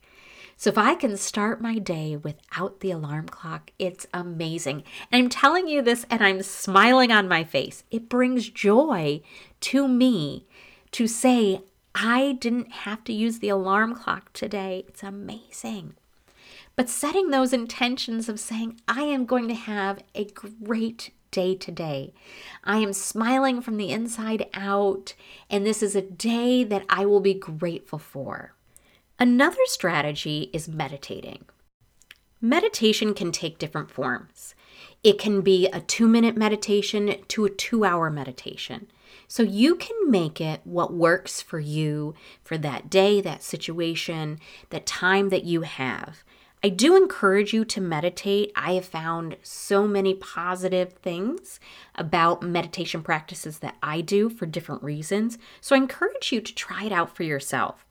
So 0.62 0.70
if 0.70 0.78
I 0.78 0.94
can 0.94 1.16
start 1.16 1.60
my 1.60 1.78
day 1.78 2.14
without 2.14 2.78
the 2.78 2.92
alarm 2.92 3.26
clock, 3.26 3.72
it's 3.80 4.06
amazing. 4.14 4.84
And 5.10 5.20
I'm 5.24 5.28
telling 5.28 5.66
you 5.66 5.82
this 5.82 6.06
and 6.08 6.22
I'm 6.22 6.40
smiling 6.40 7.10
on 7.10 7.26
my 7.26 7.42
face. 7.42 7.82
It 7.90 8.08
brings 8.08 8.48
joy 8.48 9.22
to 9.62 9.88
me 9.88 10.46
to 10.92 11.08
say, 11.08 11.62
I 11.96 12.38
didn't 12.38 12.70
have 12.70 13.02
to 13.06 13.12
use 13.12 13.40
the 13.40 13.48
alarm 13.48 13.96
clock 13.96 14.32
today. 14.32 14.84
It's 14.86 15.02
amazing. 15.02 15.94
But 16.76 16.88
setting 16.88 17.30
those 17.30 17.52
intentions 17.52 18.28
of 18.28 18.38
saying, 18.38 18.80
I 18.86 19.02
am 19.02 19.26
going 19.26 19.48
to 19.48 19.54
have 19.54 20.04
a 20.14 20.26
great 20.26 21.10
day 21.32 21.56
today. 21.56 22.14
I 22.62 22.78
am 22.78 22.92
smiling 22.92 23.62
from 23.62 23.78
the 23.78 23.90
inside 23.90 24.48
out, 24.54 25.14
and 25.50 25.66
this 25.66 25.82
is 25.82 25.96
a 25.96 26.02
day 26.02 26.62
that 26.62 26.84
I 26.88 27.04
will 27.04 27.18
be 27.18 27.34
grateful 27.34 27.98
for. 27.98 28.54
Another 29.22 29.64
strategy 29.66 30.50
is 30.52 30.66
meditating. 30.66 31.44
meditation 32.40 33.14
can 33.14 33.30
take 33.30 33.56
different 33.56 33.88
forms. 33.88 34.56
It 35.04 35.16
can 35.16 35.42
be 35.42 35.68
a 35.68 35.80
two 35.80 36.08
minute 36.08 36.36
meditation 36.36 37.14
to 37.28 37.44
a 37.44 37.50
two 37.50 37.84
hour 37.84 38.10
meditation. 38.10 38.88
So 39.28 39.44
you 39.44 39.76
can 39.76 40.10
make 40.10 40.40
it 40.40 40.62
what 40.64 40.92
works 40.92 41.40
for 41.40 41.60
you 41.60 42.16
for 42.42 42.58
that 42.58 42.90
day, 42.90 43.20
that 43.20 43.44
situation, 43.44 44.40
that 44.70 44.86
time 44.86 45.28
that 45.28 45.44
you 45.44 45.60
have. 45.60 46.24
I 46.64 46.68
do 46.68 46.96
encourage 46.96 47.52
you 47.52 47.64
to 47.66 47.80
meditate. 47.80 48.50
I 48.56 48.72
have 48.72 48.86
found 48.86 49.36
so 49.44 49.86
many 49.86 50.14
positive 50.14 50.94
things 50.94 51.60
about 51.94 52.42
meditation 52.42 53.04
practices 53.04 53.60
that 53.60 53.76
I 53.84 54.00
do 54.00 54.28
for 54.28 54.46
different 54.46 54.82
reasons. 54.82 55.38
So 55.60 55.76
I 55.76 55.78
encourage 55.78 56.32
you 56.32 56.40
to 56.40 56.52
try 56.52 56.86
it 56.86 56.92
out 56.92 57.14
for 57.14 57.22
yourself. 57.22 57.86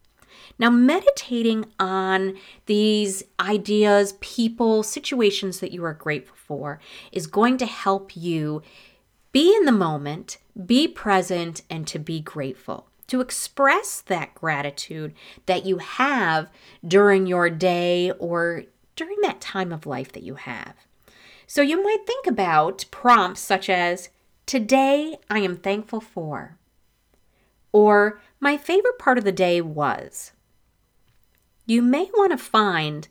Now, 0.62 0.70
meditating 0.70 1.66
on 1.80 2.38
these 2.68 3.24
ideas, 3.40 4.14
people, 4.22 4.84
situations 4.84 5.60
that 5.60 5.72
you 5.72 5.84
are 5.84 5.96
grateful 5.96 6.38
for 6.38 6.80
is 7.12 7.26
going 7.26 7.58
to 7.58 7.66
help 7.66 8.16
you 8.16 8.62
be 9.32 9.56
in 9.56 9.66
the 9.66 9.72
moment, 9.72 10.38
be 10.64 10.88
present, 10.88 11.64
and 11.68 11.88
to 11.88 11.98
be 11.98 12.22
grateful. 12.22 12.88
To 13.08 13.22
express 13.22 14.02
that 14.02 14.36
gratitude 14.36 15.16
that 15.48 15.66
you 15.66 15.80
have 15.80 16.48
during 16.88 17.26
your 17.26 17.50
day 17.50 18.12
or 18.12 18.66
during 18.96 19.18
that 19.24 19.42
time 19.42 19.74
of 19.74 19.88
life 19.88 20.12
that 20.12 20.22
you 20.22 20.36
have. 20.36 20.76
So 21.48 21.64
you 21.64 21.84
might 21.84 22.06
think 22.06 22.28
about 22.28 22.86
prompts 22.92 23.42
such 23.42 23.68
as, 23.68 24.10
Today 24.46 25.18
I 25.28 25.40
am 25.40 25.58
thankful 25.58 26.02
for, 26.02 26.60
or 27.72 28.22
My 28.40 28.58
favorite 28.58 29.00
part 29.00 29.18
of 29.18 29.24
the 29.24 29.32
day 29.32 29.60
was. 29.60 30.34
You 31.66 31.82
may 31.82 32.10
want 32.14 32.32
to 32.32 32.38
find 32.38 33.08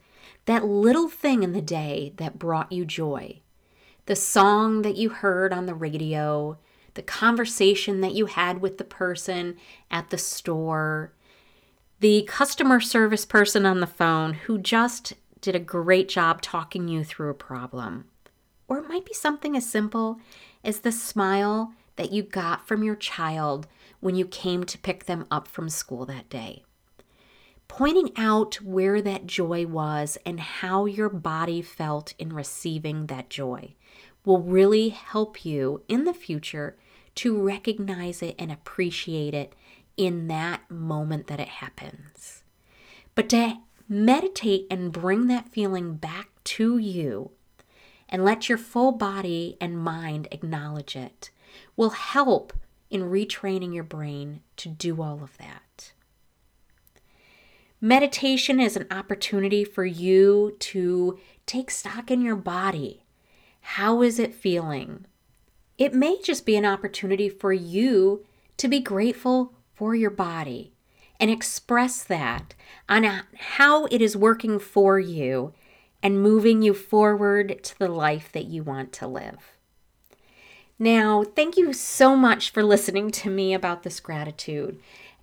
that 0.46 0.64
little 0.64 1.08
thing 1.08 1.42
in 1.42 1.52
the 1.52 1.62
day 1.62 2.12
that 2.16 2.38
brought 2.38 2.72
you 2.72 2.84
joy. 2.84 3.40
The 4.06 4.16
song 4.16 4.82
that 4.82 4.96
you 4.96 5.10
heard 5.10 5.52
on 5.52 5.66
the 5.66 5.74
radio, 5.74 6.58
the 6.94 7.02
conversation 7.02 8.00
that 8.00 8.14
you 8.14 8.26
had 8.26 8.60
with 8.60 8.78
the 8.78 8.84
person 8.84 9.56
at 9.90 10.10
the 10.10 10.18
store, 10.18 11.12
the 12.00 12.22
customer 12.22 12.80
service 12.80 13.24
person 13.24 13.66
on 13.66 13.80
the 13.80 13.86
phone 13.86 14.34
who 14.34 14.58
just 14.58 15.12
did 15.40 15.54
a 15.54 15.60
great 15.60 16.08
job 16.08 16.42
talking 16.42 16.88
you 16.88 17.04
through 17.04 17.30
a 17.30 17.34
problem. 17.34 18.06
Or 18.68 18.78
it 18.78 18.88
might 18.88 19.04
be 19.04 19.14
something 19.14 19.56
as 19.56 19.68
simple 19.68 20.18
as 20.64 20.80
the 20.80 20.92
smile 20.92 21.72
that 21.96 22.12
you 22.12 22.22
got 22.22 22.66
from 22.66 22.82
your 22.82 22.96
child 22.96 23.66
when 24.00 24.16
you 24.16 24.26
came 24.26 24.64
to 24.64 24.78
pick 24.78 25.04
them 25.04 25.26
up 25.30 25.46
from 25.46 25.68
school 25.68 26.06
that 26.06 26.28
day. 26.28 26.64
Pointing 27.70 28.10
out 28.16 28.56
where 28.56 29.00
that 29.00 29.26
joy 29.26 29.64
was 29.64 30.18
and 30.26 30.40
how 30.40 30.86
your 30.86 31.08
body 31.08 31.62
felt 31.62 32.14
in 32.18 32.32
receiving 32.32 33.06
that 33.06 33.30
joy 33.30 33.74
will 34.24 34.40
really 34.42 34.88
help 34.88 35.44
you 35.44 35.80
in 35.86 36.02
the 36.04 36.12
future 36.12 36.76
to 37.14 37.40
recognize 37.40 38.22
it 38.22 38.34
and 38.40 38.50
appreciate 38.50 39.34
it 39.34 39.54
in 39.96 40.26
that 40.26 40.68
moment 40.68 41.28
that 41.28 41.38
it 41.38 41.46
happens. 41.46 42.42
But 43.14 43.28
to 43.30 43.58
meditate 43.88 44.66
and 44.68 44.90
bring 44.90 45.28
that 45.28 45.48
feeling 45.48 45.94
back 45.94 46.28
to 46.44 46.76
you 46.76 47.30
and 48.08 48.24
let 48.24 48.48
your 48.48 48.58
full 48.58 48.90
body 48.90 49.56
and 49.60 49.78
mind 49.78 50.26
acknowledge 50.32 50.96
it 50.96 51.30
will 51.76 51.90
help 51.90 52.52
in 52.90 53.02
retraining 53.02 53.72
your 53.72 53.84
brain 53.84 54.40
to 54.56 54.68
do 54.68 55.00
all 55.00 55.22
of 55.22 55.38
that. 55.38 55.92
Meditation 57.82 58.60
is 58.60 58.76
an 58.76 58.86
opportunity 58.90 59.64
for 59.64 59.86
you 59.86 60.54
to 60.58 61.18
take 61.46 61.70
stock 61.70 62.10
in 62.10 62.20
your 62.20 62.36
body. 62.36 63.04
How 63.62 64.02
is 64.02 64.18
it 64.18 64.34
feeling? 64.34 65.06
It 65.78 65.94
may 65.94 66.20
just 66.20 66.44
be 66.44 66.56
an 66.56 66.66
opportunity 66.66 67.30
for 67.30 67.54
you 67.54 68.26
to 68.58 68.68
be 68.68 68.80
grateful 68.80 69.54
for 69.74 69.94
your 69.94 70.10
body 70.10 70.74
and 71.18 71.30
express 71.30 72.04
that 72.04 72.54
on 72.86 73.22
how 73.34 73.86
it 73.86 74.02
is 74.02 74.14
working 74.14 74.58
for 74.58 74.98
you 74.98 75.54
and 76.02 76.22
moving 76.22 76.60
you 76.60 76.74
forward 76.74 77.64
to 77.64 77.78
the 77.78 77.88
life 77.88 78.30
that 78.32 78.44
you 78.44 78.62
want 78.62 78.92
to 78.92 79.06
live. 79.06 79.56
Now, 80.78 81.24
thank 81.24 81.56
you 81.56 81.72
so 81.72 82.14
much 82.14 82.50
for 82.50 82.62
listening 82.62 83.10
to 83.12 83.30
me 83.30 83.54
about 83.54 83.82
this 83.82 84.00
gratitude. 84.00 84.80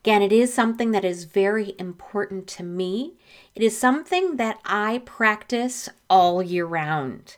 Again, 0.08 0.22
it 0.22 0.32
is 0.32 0.54
something 0.54 0.92
that 0.92 1.04
is 1.04 1.26
very 1.26 1.76
important 1.78 2.48
to 2.48 2.64
me. 2.64 3.16
It 3.54 3.62
is 3.62 3.78
something 3.78 4.38
that 4.38 4.58
I 4.64 5.02
practice 5.04 5.90
all 6.10 6.42
year 6.42 6.66
round. 6.66 7.36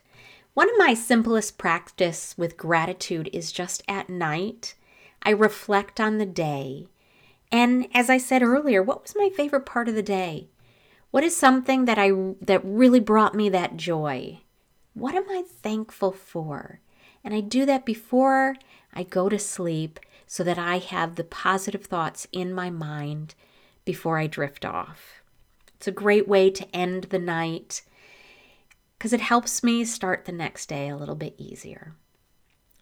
One 0.54 0.70
of 0.70 0.78
my 0.78 0.94
simplest 0.94 1.58
practice 1.58 2.36
with 2.38 2.56
gratitude 2.56 3.28
is 3.32 3.50
just 3.50 3.82
at 3.88 4.08
night. 4.08 4.76
I 5.24 5.30
reflect 5.30 5.98
on 5.98 6.18
the 6.18 6.26
day 6.26 6.86
and 7.50 7.88
as 7.92 8.08
I 8.08 8.18
said 8.18 8.40
earlier, 8.40 8.84
what 8.84 9.02
was 9.02 9.16
my 9.16 9.30
favorite 9.36 9.66
part 9.66 9.88
of 9.88 9.96
the 9.96 10.00
day? 10.00 10.46
What 11.10 11.24
is 11.24 11.36
something 11.36 11.86
that 11.86 11.98
I 11.98 12.12
that 12.40 12.64
really 12.64 13.00
brought 13.00 13.34
me 13.34 13.48
that 13.48 13.78
joy? 13.78 14.42
What 14.94 15.16
am 15.16 15.28
I 15.28 15.42
thankful 15.42 16.12
for? 16.12 16.78
And 17.24 17.34
I 17.34 17.40
do 17.40 17.66
that 17.66 17.84
before 17.84 18.54
I 18.94 19.02
go 19.02 19.28
to 19.28 19.40
sleep 19.40 19.98
so 20.32 20.44
that 20.44 20.60
I 20.60 20.78
have 20.78 21.16
the 21.16 21.24
positive 21.24 21.86
thoughts 21.86 22.28
in 22.30 22.54
my 22.54 22.70
mind 22.70 23.34
before 23.84 24.16
I 24.16 24.28
drift 24.28 24.64
off. 24.64 25.22
It's 25.74 25.88
a 25.88 25.90
great 25.90 26.28
way 26.28 26.50
to 26.50 26.76
end 26.76 27.08
the 27.10 27.18
night 27.18 27.82
because 28.96 29.12
it 29.12 29.22
helps 29.22 29.64
me 29.64 29.84
start 29.84 30.26
the 30.26 30.32
next 30.32 30.66
day 30.66 30.88
a 30.88 30.96
little 30.96 31.16
bit 31.16 31.34
easier. 31.36 31.96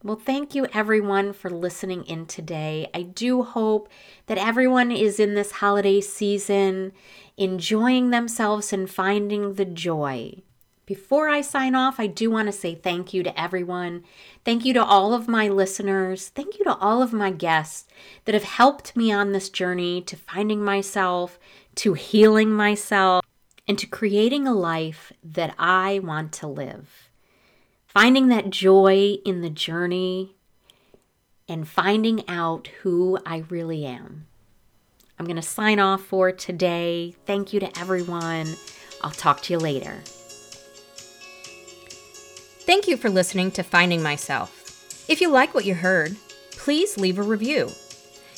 Well, 0.05 0.21
thank 0.23 0.55
you 0.55 0.67
everyone 0.75 1.33
for 1.33 1.49
listening 1.49 2.05
in 2.05 2.27
today. 2.27 2.91
I 2.93 3.01
do 3.01 3.43
hope 3.43 3.89
that 4.27 4.37
everyone 4.37 4.93
is 4.93 5.19
in 5.19 5.33
this 5.33 5.53
holiday 5.53 6.03
season 6.03 6.93
enjoying 7.39 8.11
themselves 8.11 8.75
and 8.75 8.91
finding 8.91 9.55
the 9.55 9.65
joy. 9.65 10.43
Before 10.89 11.29
I 11.29 11.43
sign 11.43 11.75
off, 11.75 12.01
I 12.01 12.07
do 12.07 12.31
want 12.31 12.47
to 12.47 12.53
say 12.53 12.75
thank 12.75 13.13
you 13.13 13.23
to 13.23 13.39
everyone. 13.39 14.05
Thank 14.43 14.65
you 14.65 14.73
to 14.73 14.83
all 14.83 15.13
of 15.13 15.29
my 15.29 15.47
listeners. 15.47 16.31
Thank 16.31 16.59
you 16.59 16.65
to 16.65 16.79
all 16.79 17.03
of 17.03 17.13
my 17.13 17.31
guests 17.31 17.87
that 18.25 18.35
have 18.35 18.45
helped 18.45 18.97
me 18.97 19.13
on 19.13 19.33
this 19.33 19.51
journey 19.51 20.01
to 20.01 20.17
finding 20.17 20.65
myself, 20.65 21.39
to 21.75 21.93
healing 21.93 22.51
myself, 22.51 23.23
and 23.69 23.79
to 23.79 23.87
creating 23.87 24.47
a 24.47 24.55
life 24.55 25.13
that 25.23 25.55
I 25.59 25.99
want 25.99 26.33
to 26.33 26.47
live 26.47 27.11
finding 27.87 28.29
that 28.29 28.49
joy 28.49 29.17
in 29.25 29.43
the 29.43 29.51
journey 29.51 30.37
and 31.49 31.67
finding 31.69 32.27
out 32.29 32.69
who 32.83 33.19
I 33.27 33.45
really 33.49 33.85
am. 33.85 34.27
I'm 35.19 35.27
going 35.27 35.37
to 35.37 35.43
sign 35.43 35.81
off 35.81 36.03
for 36.03 36.31
today. 36.31 37.15
Thank 37.27 37.53
you 37.53 37.61
to 37.61 37.79
everyone. 37.79 38.55
I'll 39.03 39.11
talk 39.11 39.43
to 39.43 39.53
you 39.53 39.59
later. 39.59 40.01
Thank 42.69 42.87
you 42.87 42.99
for 42.99 43.09
listening 43.09 43.51
to 43.53 43.63
Finding 43.63 44.03
Myself. 44.03 45.07
If 45.09 45.23
you 45.23 45.31
like 45.31 45.55
what 45.55 45.65
you 45.65 45.75
heard, 45.75 46.17
please 46.51 46.99
leave 46.99 47.19
a 47.19 47.23
review. 47.23 47.71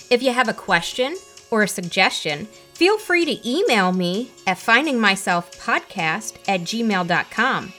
If 0.09 0.23
you 0.23 0.33
have 0.33 0.47
a 0.47 0.55
question 0.55 1.17
or 1.51 1.65
a 1.65 1.69
suggestion, 1.69 2.47
feel 2.73 2.97
free 2.97 3.25
to 3.25 3.51
email 3.51 3.91
me 3.91 4.31
at 4.47 4.59
findingmyselfpodcast 4.59 6.39
at 6.47 6.61
gmail.com. 6.61 7.73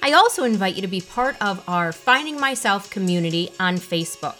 I 0.00 0.12
also 0.12 0.44
invite 0.44 0.76
you 0.76 0.80
to 0.80 0.88
be 0.88 1.02
part 1.02 1.36
of 1.42 1.62
our 1.68 1.92
Finding 1.92 2.40
Myself 2.40 2.88
community 2.88 3.50
on 3.60 3.76
Facebook. 3.76 4.36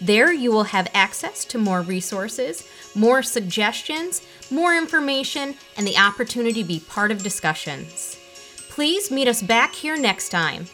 There, 0.00 0.32
you 0.32 0.50
will 0.50 0.64
have 0.64 0.88
access 0.94 1.44
to 1.44 1.58
more 1.58 1.82
resources, 1.82 2.66
more 2.94 3.22
suggestions, 3.22 4.26
more 4.50 4.74
information, 4.74 5.56
and 5.76 5.86
the 5.86 5.98
opportunity 5.98 6.62
to 6.62 6.66
be 6.66 6.80
part 6.80 7.10
of 7.10 7.22
discussions. 7.22 8.16
Please 8.70 9.10
meet 9.10 9.28
us 9.28 9.42
back 9.42 9.74
here 9.74 9.98
next 9.98 10.30
time 10.30 10.64